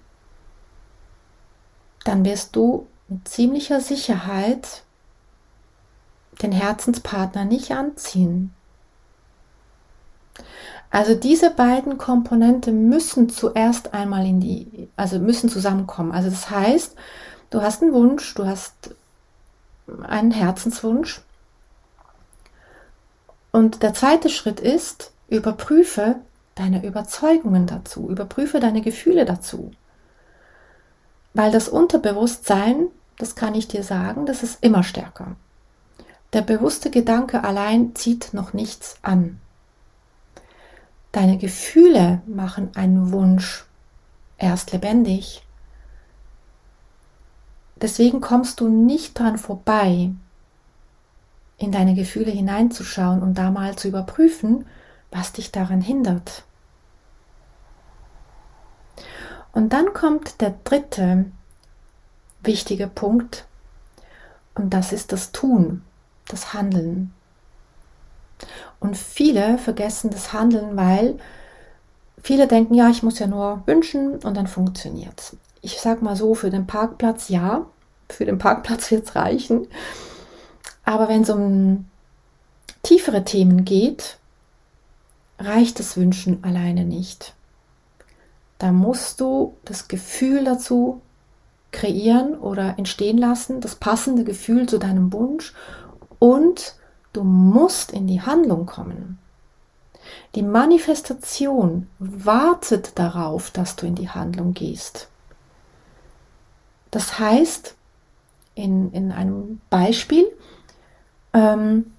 dann 2.05 2.27
wirst 2.27 2.55
du 2.55 2.87
mit 3.09 3.27
ziemlicher 3.27 3.81
Sicherheit 3.81 4.83
den 6.43 6.53
Herzenspartner 6.53 7.47
nicht 7.47 7.73
anziehen. 7.73 8.55
Also 10.91 11.15
diese 11.15 11.51
beiden 11.51 11.97
Komponente 11.97 12.71
müssen 12.71 13.31
zuerst 13.31 13.95
einmal 13.95 14.27
in 14.27 14.41
die, 14.41 14.91
also 14.95 15.19
müssen 15.19 15.49
zusammenkommen. 15.49 16.13
Also 16.13 16.29
das 16.29 16.51
heißt, 16.51 16.97
du 17.51 17.63
hast 17.63 17.83
einen 17.83 17.93
Wunsch, 17.93 18.35
du 18.35 18.47
hast 18.47 18.95
einen 20.03 20.31
Herzenswunsch. 20.31 21.23
Und 23.53 23.83
der 23.83 23.95
zweite 23.95 24.29
Schritt 24.29 24.61
ist, 24.61 25.13
überprüfe 25.29 26.17
deine 26.55 26.85
Überzeugungen 26.85 27.67
dazu, 27.67 28.09
überprüfe 28.11 28.61
deine 28.61 28.81
Gefühle 28.81 29.25
dazu. 29.25 29.73
Weil 31.35 31.51
das 31.51 31.69
Unterbewusstsein, 31.69 32.89
das 33.19 33.35
kann 33.35 33.55
ich 33.55 33.69
dir 33.69 33.83
sagen, 33.83 34.27
das 34.27 34.43
ist 34.43 34.63
immer 34.63 34.83
stärker. 34.83 35.37
Der 36.33 36.43
bewusste 36.43 36.91
Gedanke 36.91 37.45
allein 37.45 37.95
zieht 37.95 38.35
noch 38.35 38.53
nichts 38.53 38.97
an. 39.03 39.41
Deine 41.13 41.39
Gefühle 41.39 42.21
machen 42.27 42.71
einen 42.75 43.13
Wunsch 43.13 43.65
erst 44.37 44.73
lebendig. 44.73 45.46
Deswegen 47.81 48.21
kommst 48.21 48.61
du 48.61 48.69
nicht 48.69 49.19
dran 49.19 49.39
vorbei, 49.39 50.11
in 51.59 51.73
deine 51.73 51.95
Gefühle 51.95 52.31
hineinzuschauen 52.31 53.23
und 53.23 53.35
da 53.35 53.51
mal 53.51 53.77
zu 53.77 53.89
überprüfen, 53.89 54.67
was 55.11 55.33
dich 55.33 55.53
daran 55.53 55.81
hindert. 55.81 56.45
Und 59.53 59.73
dann 59.73 59.95
kommt 59.95 60.41
der 60.41 60.55
dritte 60.65 61.27
wichtige 62.43 62.87
Punkt 62.89 63.47
und 64.55 64.75
das 64.75 64.93
ist 64.93 65.13
das 65.13 65.33
Tun, 65.33 65.83
das 66.29 66.53
Handeln. 66.53 67.13
Und 68.81 68.97
viele 68.97 69.57
vergessen 69.57 70.11
das 70.11 70.33
Handeln, 70.33 70.77
weil 70.77 71.19
viele 72.23 72.47
denken, 72.47 72.75
ja, 72.75 72.91
ich 72.91 73.03
muss 73.03 73.19
ja 73.19 73.27
nur 73.27 73.63
wünschen 73.67 74.17
und 74.17 74.37
dann 74.37 74.47
funktioniert 74.47 75.19
es. 75.19 75.37
Ich 75.63 75.81
sag 75.81 76.03
mal 76.03 76.17
so, 76.17 76.35
für 76.35 76.51
den 76.51 76.67
Parkplatz 76.67 77.29
ja, 77.29 77.67
für 78.09 78.25
den 78.25 78.39
Parkplatz 78.39 78.91
wird 78.91 79.05
es 79.05 79.17
reichen. 79.17 79.67
Aber 80.85 81.09
wenn 81.09 81.23
es 81.23 81.31
um 81.31 81.87
tiefere 82.83 83.25
Themen 83.25 83.65
geht, 83.65 84.19
reicht 85.39 85.79
das 85.79 85.97
Wünschen 85.97 86.43
alleine 86.45 86.85
nicht. 86.85 87.35
Da 88.59 88.73
musst 88.73 89.21
du 89.21 89.57
das 89.65 89.89
Gefühl 89.89 90.45
dazu 90.45 91.01
kreieren 91.73 92.39
oder 92.39 92.79
entstehen 92.79 93.19
lassen, 93.19 93.61
das 93.61 93.75
passende 93.75 94.25
Gefühl 94.25 94.67
zu 94.67 94.79
deinem 94.79 95.13
Wunsch 95.13 95.53
und 96.19 96.77
Du 97.17 97.25
musst 97.25 97.93
in 97.93 98.07
die 98.07 98.21
Handlung 98.21 98.67
kommen. 98.67 99.19
Die 100.35 100.43
Manifestation 100.43 101.89
wartet 101.99 102.99
darauf, 102.99 103.51
dass 103.51 103.75
du 103.75 103.87
in 103.87 103.95
die 103.95 104.11
Handlung 104.11 104.53
gehst. 104.53 105.09
Das 106.91 107.19
heißt, 107.19 107.75
in, 108.55 108.93
in 108.93 109.13
einem 109.13 109.61
Beispiel, 109.71 110.27
ähm, 111.33 111.93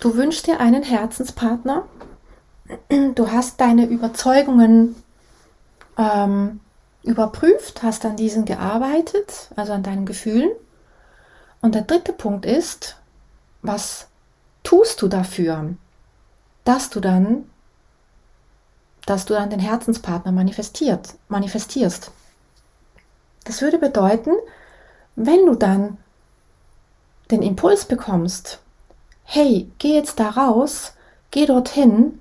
du 0.00 0.16
wünschst 0.16 0.46
dir 0.46 0.60
einen 0.60 0.82
Herzenspartner, 0.82 1.84
du 2.88 3.30
hast 3.30 3.60
deine 3.60 3.86
Überzeugungen 3.86 4.96
ähm, 5.98 6.60
überprüft, 7.02 7.82
hast 7.82 8.04
an 8.04 8.16
diesen 8.16 8.44
gearbeitet, 8.44 9.50
also 9.56 9.72
an 9.72 9.82
deinen 9.82 10.06
Gefühlen. 10.06 10.50
Und 11.60 11.74
der 11.74 11.82
dritte 11.82 12.12
Punkt 12.12 12.46
ist, 12.46 12.96
was 13.62 14.08
tust 14.62 15.02
du 15.02 15.08
dafür, 15.08 15.74
dass 16.64 16.90
du 16.90 17.00
dann, 17.00 17.50
dass 19.06 19.26
du 19.26 19.34
dann 19.34 19.50
den 19.50 19.60
Herzenspartner 19.60 20.32
manifestiert, 20.32 21.14
manifestierst? 21.28 22.10
Das 23.44 23.60
würde 23.62 23.78
bedeuten, 23.78 24.32
wenn 25.16 25.46
du 25.46 25.54
dann 25.54 25.98
den 27.30 27.42
Impuls 27.42 27.84
bekommst, 27.84 28.60
hey, 29.24 29.70
geh 29.78 29.94
jetzt 29.94 30.20
da 30.20 30.30
raus, 30.30 30.94
geh 31.30 31.46
dorthin, 31.46 32.18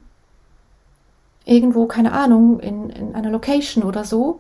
irgendwo, 1.46 1.88
keine 1.88 2.14
Ahnung, 2.14 2.60
in, 2.60 2.90
in 2.90 3.16
einer 3.16 3.30
Location 3.30 3.84
oder 3.84 4.06
so, 4.06 4.40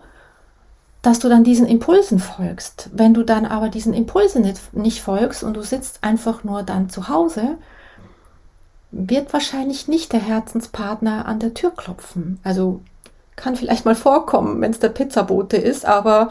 dass 1.01 1.19
du 1.19 1.27
dann 1.27 1.43
diesen 1.43 1.67
Impulsen 1.67 2.19
folgst. 2.19 2.89
Wenn 2.93 3.13
du 3.13 3.23
dann 3.23 3.45
aber 3.45 3.67
diesen 3.67 3.93
Impulsen 3.93 4.41
nicht, 4.41 4.73
nicht 4.73 5.01
folgst 5.01 5.43
und 5.43 5.55
du 5.55 5.61
sitzt 5.61 6.01
einfach 6.01 6.45
nur 6.45 6.63
dann 6.63 6.89
zu 6.89 7.09
Hause, 7.09 7.57
wird 8.91 9.33
wahrscheinlich 9.33 9.87
nicht 9.87 10.13
der 10.13 10.21
Herzenspartner 10.21 11.25
an 11.25 11.39
der 11.39 11.53
Tür 11.53 11.71
klopfen. 11.71 12.39
Also 12.43 12.81
kann 13.35 13.55
vielleicht 13.55 13.85
mal 13.85 13.95
vorkommen, 13.95 14.61
wenn 14.61 14.71
es 14.71 14.79
der 14.79 14.89
Pizzabote 14.89 15.57
ist, 15.57 15.85
aber 15.85 16.29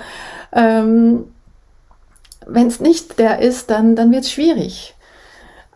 ähm, 0.52 1.32
wenn 2.46 2.66
es 2.66 2.80
nicht 2.80 3.18
der 3.18 3.40
ist, 3.40 3.70
dann, 3.70 3.96
dann 3.96 4.10
wird 4.12 4.24
es 4.24 4.32
schwierig. 4.32 4.94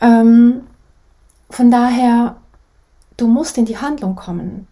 Ähm, 0.00 0.66
von 1.50 1.70
daher, 1.70 2.36
du 3.16 3.26
musst 3.26 3.56
in 3.58 3.64
die 3.64 3.78
Handlung 3.78 4.16
kommen. 4.16 4.66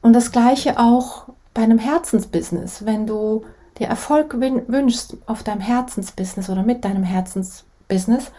Und 0.00 0.14
das 0.14 0.32
gleiche 0.32 0.78
auch 0.78 1.28
bei 1.54 1.62
einem 1.62 1.78
Herzensbusiness. 1.78 2.84
Wenn 2.84 3.06
du 3.06 3.44
dir 3.78 3.86
Erfolg 3.86 4.34
wünschst 4.38 5.16
auf 5.26 5.42
deinem 5.42 5.60
Herzensbusiness 5.60 6.50
oder 6.50 6.62
mit 6.62 6.84
deinem 6.84 7.04
Herzensbusiness, 7.04 8.32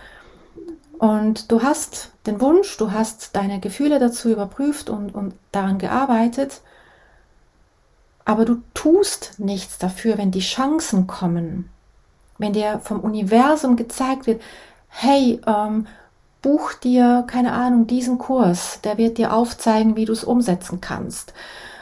und 1.04 1.52
du 1.52 1.62
hast 1.62 2.12
den 2.26 2.40
Wunsch, 2.40 2.78
du 2.78 2.94
hast 2.94 3.36
deine 3.36 3.60
Gefühle 3.60 4.00
dazu 4.00 4.30
überprüft 4.30 4.90
und, 4.90 5.14
und 5.14 5.34
daran 5.52 5.78
gearbeitet, 5.78 6.62
aber 8.24 8.46
du 8.46 8.62
tust 8.74 9.34
nichts 9.38 9.78
dafür, 9.78 10.18
wenn 10.18 10.32
die 10.32 10.40
Chancen 10.40 11.06
kommen, 11.06 11.70
wenn 12.38 12.54
dir 12.54 12.80
vom 12.82 13.02
Universum 13.02 13.76
gezeigt 13.76 14.28
wird, 14.28 14.42
hey, 14.88 15.42
ähm, 15.46 15.88
buch 16.42 16.72
dir, 16.72 17.26
keine 17.28 17.52
Ahnung, 17.52 17.86
diesen 17.86 18.18
Kurs, 18.18 18.80
der 18.86 18.98
wird 18.98 19.18
dir 19.18 19.34
aufzeigen, 19.34 19.98
wie 19.98 20.06
du 20.06 20.14
es 20.14 20.24
umsetzen 20.24 20.80
kannst. 20.80 21.34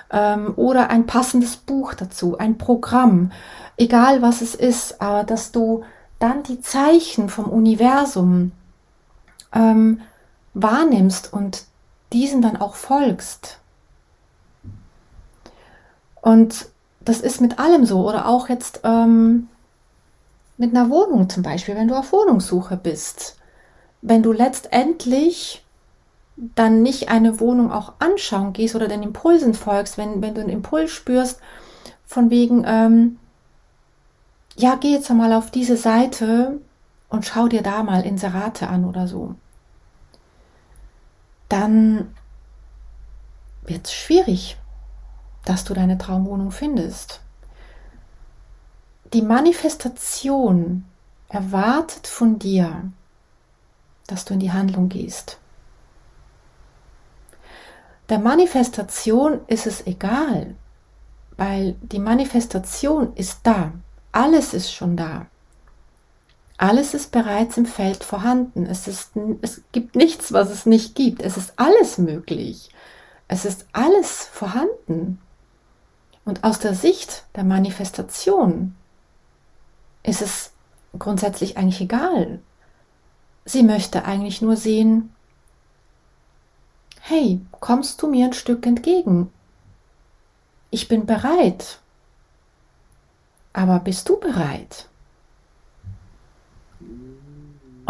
Ähm, 0.09 0.53
oder 0.55 0.89
ein 0.89 1.05
passendes 1.05 1.57
Buch 1.57 1.93
dazu, 1.93 2.39
ein 2.39 2.57
Programm, 2.57 3.31
egal 3.77 4.23
was 4.23 4.41
es 4.41 4.55
ist, 4.55 4.99
aber 4.99 5.23
dass 5.23 5.51
du 5.51 5.83
dann 6.17 6.41
die 6.41 6.59
Zeichen 6.61 7.29
vom 7.29 7.45
Universum 7.45 8.53
ähm, 9.53 10.01
wahrnimmst 10.53 11.31
und 11.31 11.65
diesen 12.13 12.41
dann 12.41 12.57
auch 12.57 12.75
folgst. 12.75 13.59
Und 16.21 16.67
das 16.99 17.21
ist 17.21 17.41
mit 17.41 17.59
allem 17.59 17.85
so. 17.85 18.07
Oder 18.07 18.27
auch 18.27 18.49
jetzt 18.49 18.81
ähm, 18.83 19.47
mit 20.57 20.75
einer 20.75 20.89
Wohnung 20.89 21.29
zum 21.29 21.43
Beispiel, 21.43 21.75
wenn 21.75 21.87
du 21.87 21.95
auf 21.95 22.11
Wohnungssuche 22.11 22.77
bist. 22.77 23.37
Wenn 24.01 24.23
du 24.23 24.31
letztendlich 24.31 25.63
dann 26.55 26.81
nicht 26.81 27.09
eine 27.09 27.39
Wohnung 27.39 27.71
auch 27.71 27.93
anschauen 27.99 28.53
gehst 28.53 28.75
oder 28.75 28.87
den 28.87 29.03
Impulsen 29.03 29.53
folgst, 29.53 29.97
wenn, 29.97 30.21
wenn 30.21 30.33
du 30.33 30.41
einen 30.41 30.49
Impuls 30.49 30.91
spürst, 30.91 31.39
von 32.05 32.29
wegen, 32.29 32.63
ähm, 32.65 33.19
ja, 34.57 34.75
geh 34.75 34.91
jetzt 34.91 35.09
mal 35.11 35.33
auf 35.33 35.51
diese 35.51 35.77
Seite 35.77 36.59
und 37.11 37.25
schau 37.25 37.47
dir 37.47 37.61
da 37.61 37.83
mal 37.83 38.03
Inserate 38.03 38.67
an 38.67 38.85
oder 38.85 39.07
so, 39.07 39.35
dann 41.49 42.15
wird 43.63 43.85
es 43.85 43.93
schwierig, 43.93 44.57
dass 45.43 45.65
du 45.65 45.73
deine 45.73 45.97
Traumwohnung 45.97 46.51
findest. 46.51 47.19
Die 49.13 49.21
Manifestation 49.21 50.85
erwartet 51.27 52.07
von 52.07 52.39
dir, 52.39 52.89
dass 54.07 54.23
du 54.23 54.33
in 54.33 54.39
die 54.39 54.53
Handlung 54.53 54.87
gehst. 54.87 55.37
Der 58.07 58.19
Manifestation 58.19 59.41
ist 59.47 59.67
es 59.67 59.85
egal, 59.85 60.55
weil 61.35 61.73
die 61.81 61.99
Manifestation 61.99 63.13
ist 63.15 63.39
da. 63.43 63.73
Alles 64.13 64.53
ist 64.53 64.73
schon 64.73 64.95
da. 64.95 65.27
Alles 66.61 66.93
ist 66.93 67.11
bereits 67.11 67.57
im 67.57 67.65
Feld 67.65 68.03
vorhanden. 68.03 68.67
Es, 68.67 68.87
ist, 68.87 69.13
es 69.41 69.63
gibt 69.71 69.95
nichts, 69.95 70.31
was 70.31 70.51
es 70.51 70.67
nicht 70.67 70.93
gibt. 70.93 71.23
Es 71.23 71.35
ist 71.35 71.53
alles 71.55 71.97
möglich. 71.97 72.69
Es 73.27 73.45
ist 73.45 73.65
alles 73.73 74.25
vorhanden. 74.25 75.19
Und 76.23 76.43
aus 76.43 76.59
der 76.59 76.75
Sicht 76.75 77.25
der 77.35 77.45
Manifestation 77.45 78.75
ist 80.03 80.21
es 80.21 80.51
grundsätzlich 80.99 81.57
eigentlich 81.57 81.81
egal. 81.81 82.41
Sie 83.43 83.63
möchte 83.63 84.05
eigentlich 84.05 84.43
nur 84.43 84.55
sehen, 84.55 85.15
hey, 86.99 87.41
kommst 87.59 88.03
du 88.03 88.07
mir 88.07 88.27
ein 88.27 88.33
Stück 88.33 88.67
entgegen? 88.67 89.33
Ich 90.69 90.87
bin 90.87 91.07
bereit. 91.07 91.79
Aber 93.51 93.79
bist 93.79 94.07
du 94.09 94.19
bereit? 94.19 94.90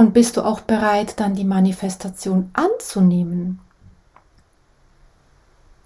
Und 0.02 0.14
bist 0.14 0.36
du 0.36 0.42
auch 0.42 0.62
bereit, 0.62 1.20
dann 1.20 1.36
die 1.36 1.44
Manifestation 1.44 2.50
anzunehmen? 2.54 3.60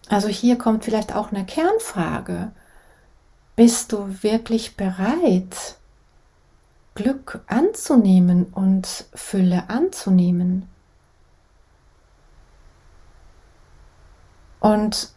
Also 0.08 0.30
hier 0.30 0.58
kommt 0.58 0.86
vielleicht 0.86 1.13
auch 1.13 1.34
eine 1.34 1.45
Kernfrage. 1.45 2.54
Bist 3.58 3.91
du 3.91 4.23
wirklich 4.23 4.78
bereit, 4.78 5.75
Glück 6.93 7.41
anzunehmen 7.47 8.45
und 8.54 8.88
Fülle 9.13 9.69
anzunehmen? 9.69 10.69
Und 14.62 15.10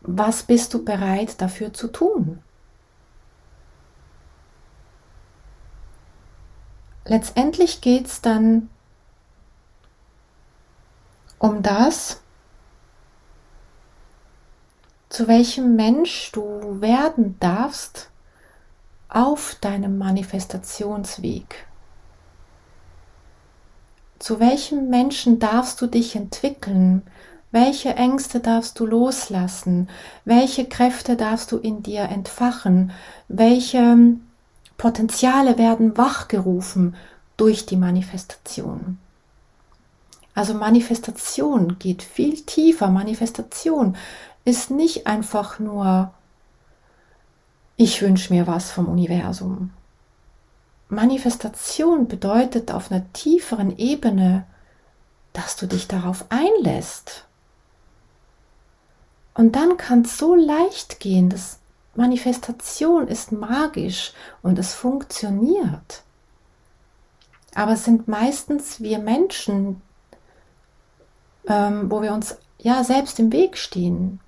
was 0.00 0.44
bist 0.44 0.72
du 0.72 0.82
bereit 0.82 1.42
dafür 1.42 1.74
zu 1.74 1.88
tun? 1.88 2.38
Letztendlich 7.06 7.80
geht 7.80 8.06
es 8.06 8.20
dann 8.20 8.68
um 11.38 11.62
das, 11.62 12.20
zu 15.08 15.28
welchem 15.28 15.76
Mensch 15.76 16.32
du 16.32 16.80
werden 16.80 17.36
darfst 17.38 18.10
auf 19.08 19.56
deinem 19.60 19.98
Manifestationsweg. 19.98 21.66
Zu 24.18 24.40
welchem 24.40 24.88
Menschen 24.88 25.38
darfst 25.38 25.80
du 25.80 25.86
dich 25.86 26.16
entwickeln? 26.16 27.02
Welche 27.52 27.94
Ängste 27.94 28.40
darfst 28.40 28.80
du 28.80 28.86
loslassen? 28.86 29.88
Welche 30.24 30.68
Kräfte 30.68 31.16
darfst 31.16 31.52
du 31.52 31.58
in 31.58 31.84
dir 31.84 32.02
entfachen? 32.02 32.90
Welche 33.28 34.16
Potenziale 34.76 35.58
werden 35.58 35.96
wachgerufen 35.96 36.96
durch 37.36 37.66
die 37.66 37.76
Manifestation? 37.76 38.98
Also 40.34 40.52
Manifestation 40.52 41.78
geht 41.78 42.02
viel 42.02 42.42
tiefer. 42.42 42.88
Manifestation 42.88 43.96
ist 44.44 44.70
nicht 44.70 45.06
einfach 45.06 45.58
nur, 45.58 46.12
ich 47.76 48.02
wünsche 48.02 48.32
mir 48.32 48.46
was 48.46 48.70
vom 48.70 48.86
Universum. 48.86 49.70
Manifestation 50.88 52.06
bedeutet 52.06 52.70
auf 52.70 52.92
einer 52.92 53.10
tieferen 53.12 53.76
Ebene, 53.76 54.46
dass 55.32 55.56
du 55.56 55.66
dich 55.66 55.88
darauf 55.88 56.26
einlässt. 56.28 57.24
Und 59.34 59.56
dann 59.56 59.76
kann 59.76 60.02
es 60.02 60.16
so 60.16 60.34
leicht 60.34 61.00
gehen, 61.00 61.28
dass 61.28 61.58
Manifestation 61.96 63.08
ist 63.08 63.32
magisch 63.32 64.12
und 64.42 64.58
es 64.58 64.74
funktioniert. 64.74 66.02
Aber 67.54 67.72
es 67.72 67.84
sind 67.84 68.06
meistens 68.08 68.80
wir 68.80 68.98
Menschen, 68.98 69.80
ähm, 71.48 71.90
wo 71.90 72.02
wir 72.02 72.12
uns 72.12 72.36
ja 72.58 72.84
selbst 72.84 73.18
im 73.18 73.32
Weg 73.32 73.56
stehen. 73.56 74.20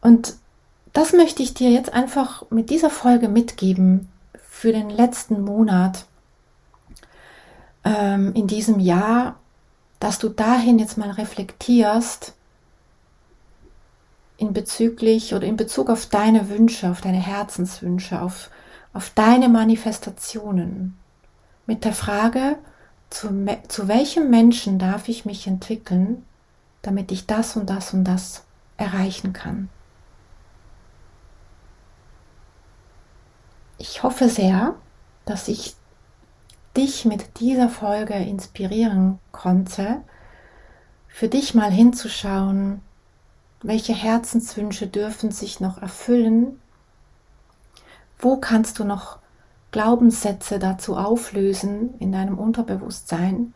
Und 0.00 0.36
das 0.92 1.12
möchte 1.12 1.42
ich 1.42 1.54
dir 1.54 1.70
jetzt 1.70 1.92
einfach 1.92 2.50
mit 2.50 2.70
dieser 2.70 2.90
Folge 2.90 3.28
mitgeben 3.28 4.08
für 4.48 4.72
den 4.72 4.90
letzten 4.90 5.42
Monat 5.42 6.06
ähm, 7.84 8.32
in 8.34 8.46
diesem 8.46 8.80
Jahr, 8.80 9.36
dass 10.00 10.18
du 10.18 10.28
dahin 10.28 10.78
jetzt 10.78 10.98
mal 10.98 11.10
reflektierst 11.10 12.34
in 14.36 14.52
bezüglich 14.52 15.34
oder 15.34 15.46
in 15.46 15.56
Bezug 15.56 15.90
auf 15.90 16.06
deine 16.06 16.48
Wünsche, 16.48 16.90
auf 16.90 17.00
deine 17.00 17.20
Herzenswünsche, 17.20 18.20
auf, 18.20 18.50
auf 18.92 19.10
deine 19.10 19.48
Manifestationen. 19.48 20.98
Mit 21.66 21.84
der 21.84 21.92
Frage, 21.92 22.58
zu, 23.10 23.46
zu 23.68 23.88
welchem 23.88 24.30
Menschen 24.30 24.78
darf 24.78 25.08
ich 25.08 25.24
mich 25.24 25.46
entwickeln, 25.46 26.24
damit 26.82 27.12
ich 27.12 27.26
das 27.26 27.56
und 27.56 27.70
das 27.70 27.94
und 27.94 28.04
das 28.04 28.44
erreichen 28.76 29.32
kann. 29.32 29.68
Ich 33.78 34.02
hoffe 34.02 34.28
sehr, 34.28 34.74
dass 35.24 35.48
ich 35.48 35.76
dich 36.76 37.04
mit 37.04 37.38
dieser 37.40 37.68
Folge 37.68 38.14
inspirieren 38.14 39.18
konnte, 39.30 40.02
für 41.06 41.28
dich 41.28 41.54
mal 41.54 41.70
hinzuschauen, 41.70 42.82
welche 43.64 43.94
Herzenswünsche 43.94 44.86
dürfen 44.86 45.30
sich 45.30 45.58
noch 45.58 45.80
erfüllen, 45.80 46.60
wo 48.18 48.36
kannst 48.36 48.78
du 48.78 48.84
noch 48.84 49.18
Glaubenssätze 49.72 50.58
dazu 50.58 50.96
auflösen 50.96 51.94
in 51.98 52.12
deinem 52.12 52.38
Unterbewusstsein 52.38 53.54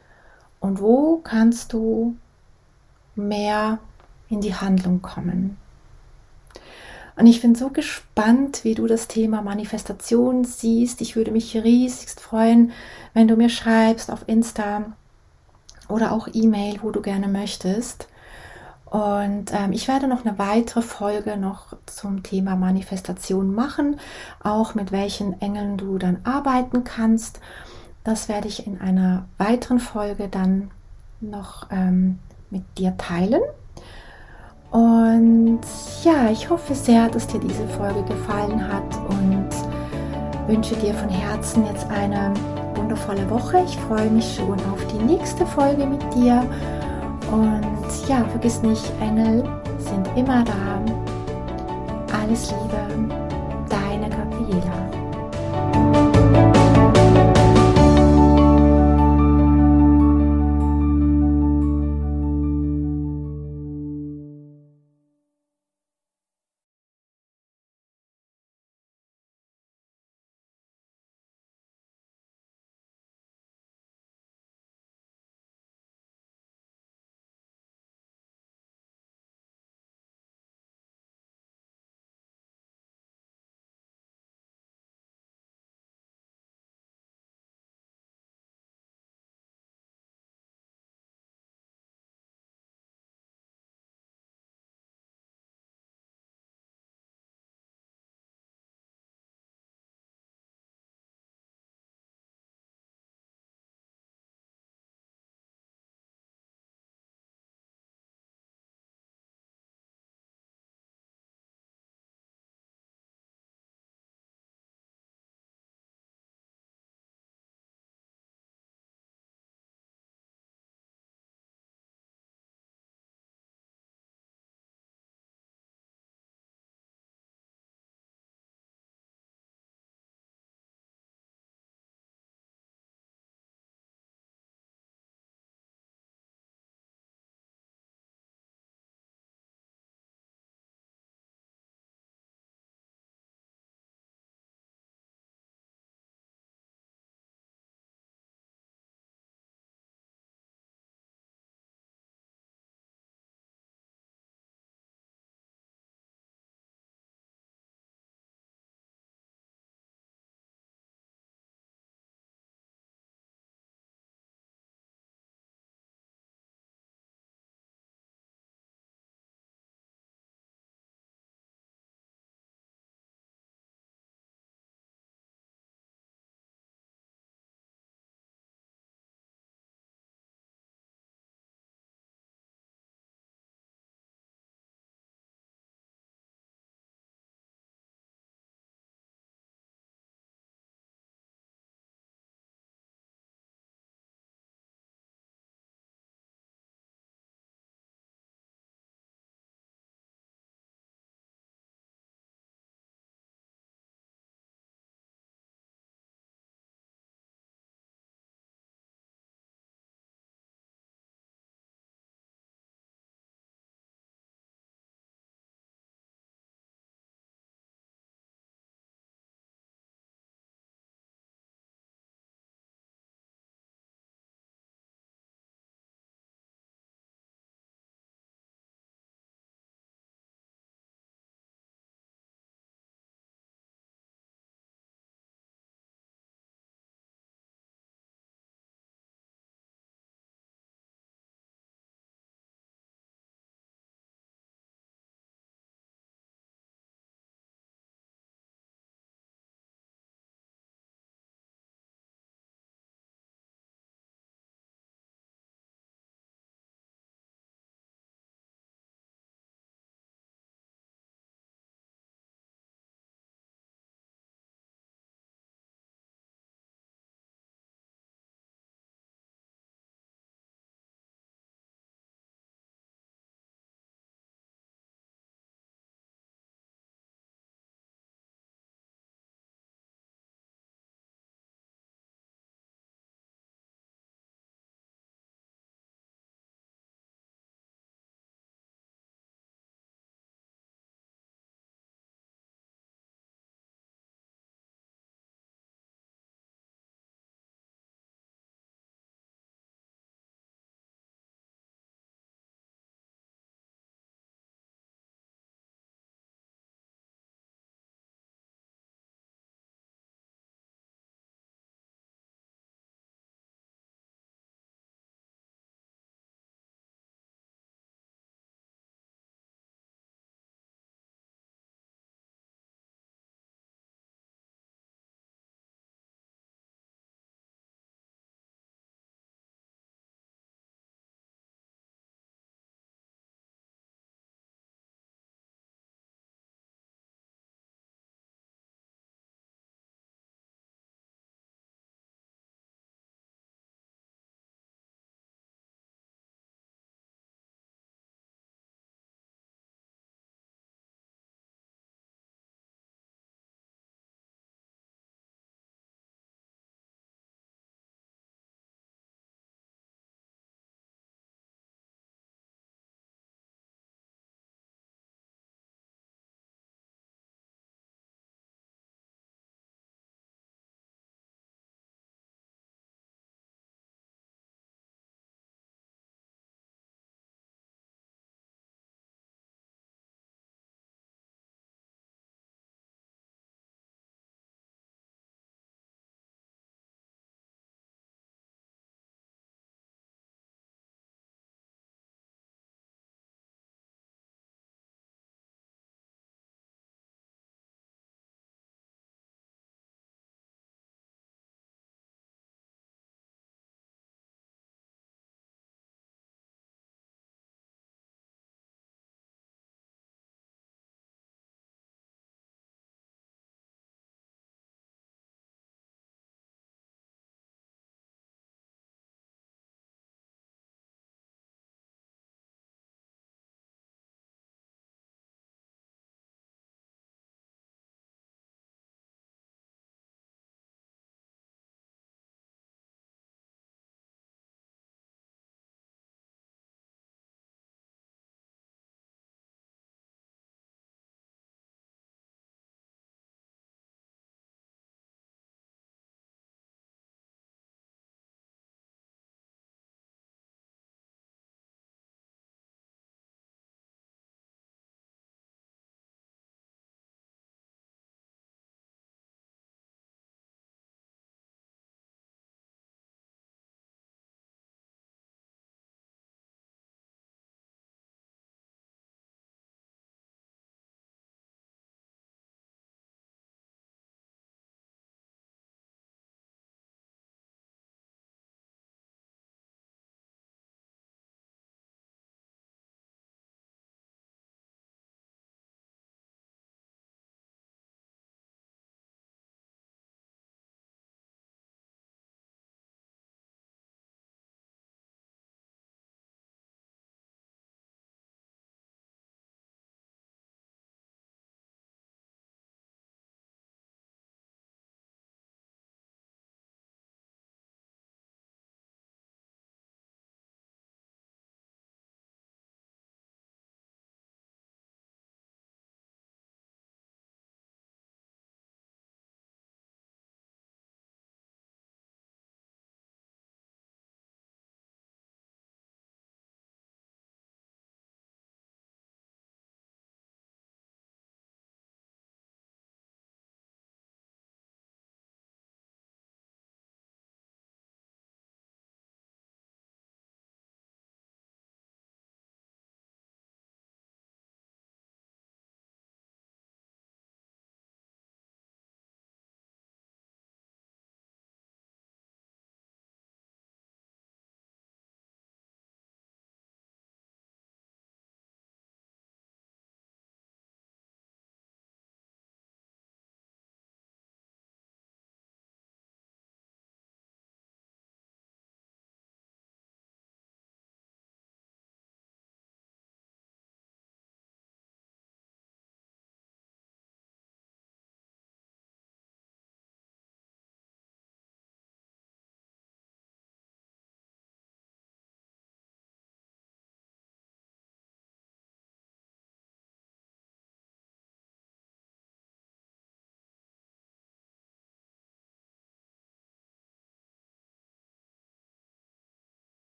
und 0.61 0.81
wo 0.81 1.19
kannst 1.19 1.75
du 1.75 2.17
mehr 3.15 3.79
in 4.31 4.41
die 4.41 4.55
Handlung 4.55 5.03
kommen. 5.03 5.59
Und 7.17 7.27
ich 7.27 7.43
bin 7.43 7.55
so 7.55 7.69
gespannt, 7.69 8.65
wie 8.65 8.75
du 8.75 8.87
das 8.87 9.09
Thema 9.09 9.43
Manifestation 9.43 10.45
siehst. 10.45 11.01
Ich 11.03 11.17
würde 11.17 11.33
mich 11.33 11.57
riesigst 11.57 12.21
freuen, 12.21 12.73
wenn 13.13 13.29
du 13.29 13.37
mir 13.37 13.51
schreibst 13.51 14.11
auf 14.11 14.25
Insta 14.27 14.93
oder 15.89 16.13
auch 16.13 16.29
E-Mail, 16.33 16.79
wo 16.83 16.93
du 16.93 17.03
gerne 17.03 17.29
möchtest. 17.29 18.09
Und 18.91 19.53
ähm, 19.53 19.73
ich 19.73 19.87
werde 19.87 20.09
noch 20.09 20.25
eine 20.25 20.39
weitere 20.39 20.81
Folge 20.81 21.37
noch 21.37 21.77
zum 21.85 22.23
Thema 22.23 22.57
Manifestation 22.57 23.55
machen, 23.55 24.01
auch 24.43 24.75
mit 24.75 24.93
welchen 24.93 25.41
Engeln 25.41 25.77
du 25.77 25.99
dann 25.99 26.21
arbeiten 26.25 26.85
kannst. 26.85 27.41
Das 28.05 28.29
werde 28.29 28.49
ich 28.49 28.67
in 28.67 28.81
einer 28.81 29.27
weiteren 29.37 29.79
Folge 29.79 30.29
dann 30.29 30.71
noch 31.21 31.67
ähm, 31.71 32.19
mit 32.51 32.63
dir 32.79 32.97
teilen. 32.97 33.43
Und 34.71 35.61
ja, 36.05 36.31
ich 36.31 36.49
hoffe 36.49 36.75
sehr, 36.75 37.09
dass 37.09 37.27
dir 37.27 37.41
diese 37.41 37.67
Folge 37.69 38.03
gefallen 38.05 38.67
hat 38.73 38.97
und 39.09 39.49
wünsche 40.47 40.77
dir 40.77 40.95
von 40.95 41.09
Herzen 41.09 41.67
jetzt 41.67 41.87
eine 41.91 42.33
wundervolle 42.75 43.29
Woche. 43.29 43.63
Ich 43.67 43.77
freue 43.77 44.09
mich 44.11 44.37
schon 44.37 44.59
auf 44.73 44.87
die 44.87 45.05
nächste 45.05 45.45
Folge 45.47 45.85
mit 45.85 46.03
dir. 46.15 46.43
Und 47.31 48.09
ja, 48.09 48.25
vergiss 48.25 48.63
nicht, 48.63 48.91
Engel 49.01 49.45
sind 49.79 50.09
immer 50.17 50.45
da. 50.45 50.83
Alles 52.13 52.51
Liebe, 52.51 53.15
deine 53.69 54.09
Gabriela. 54.09 54.88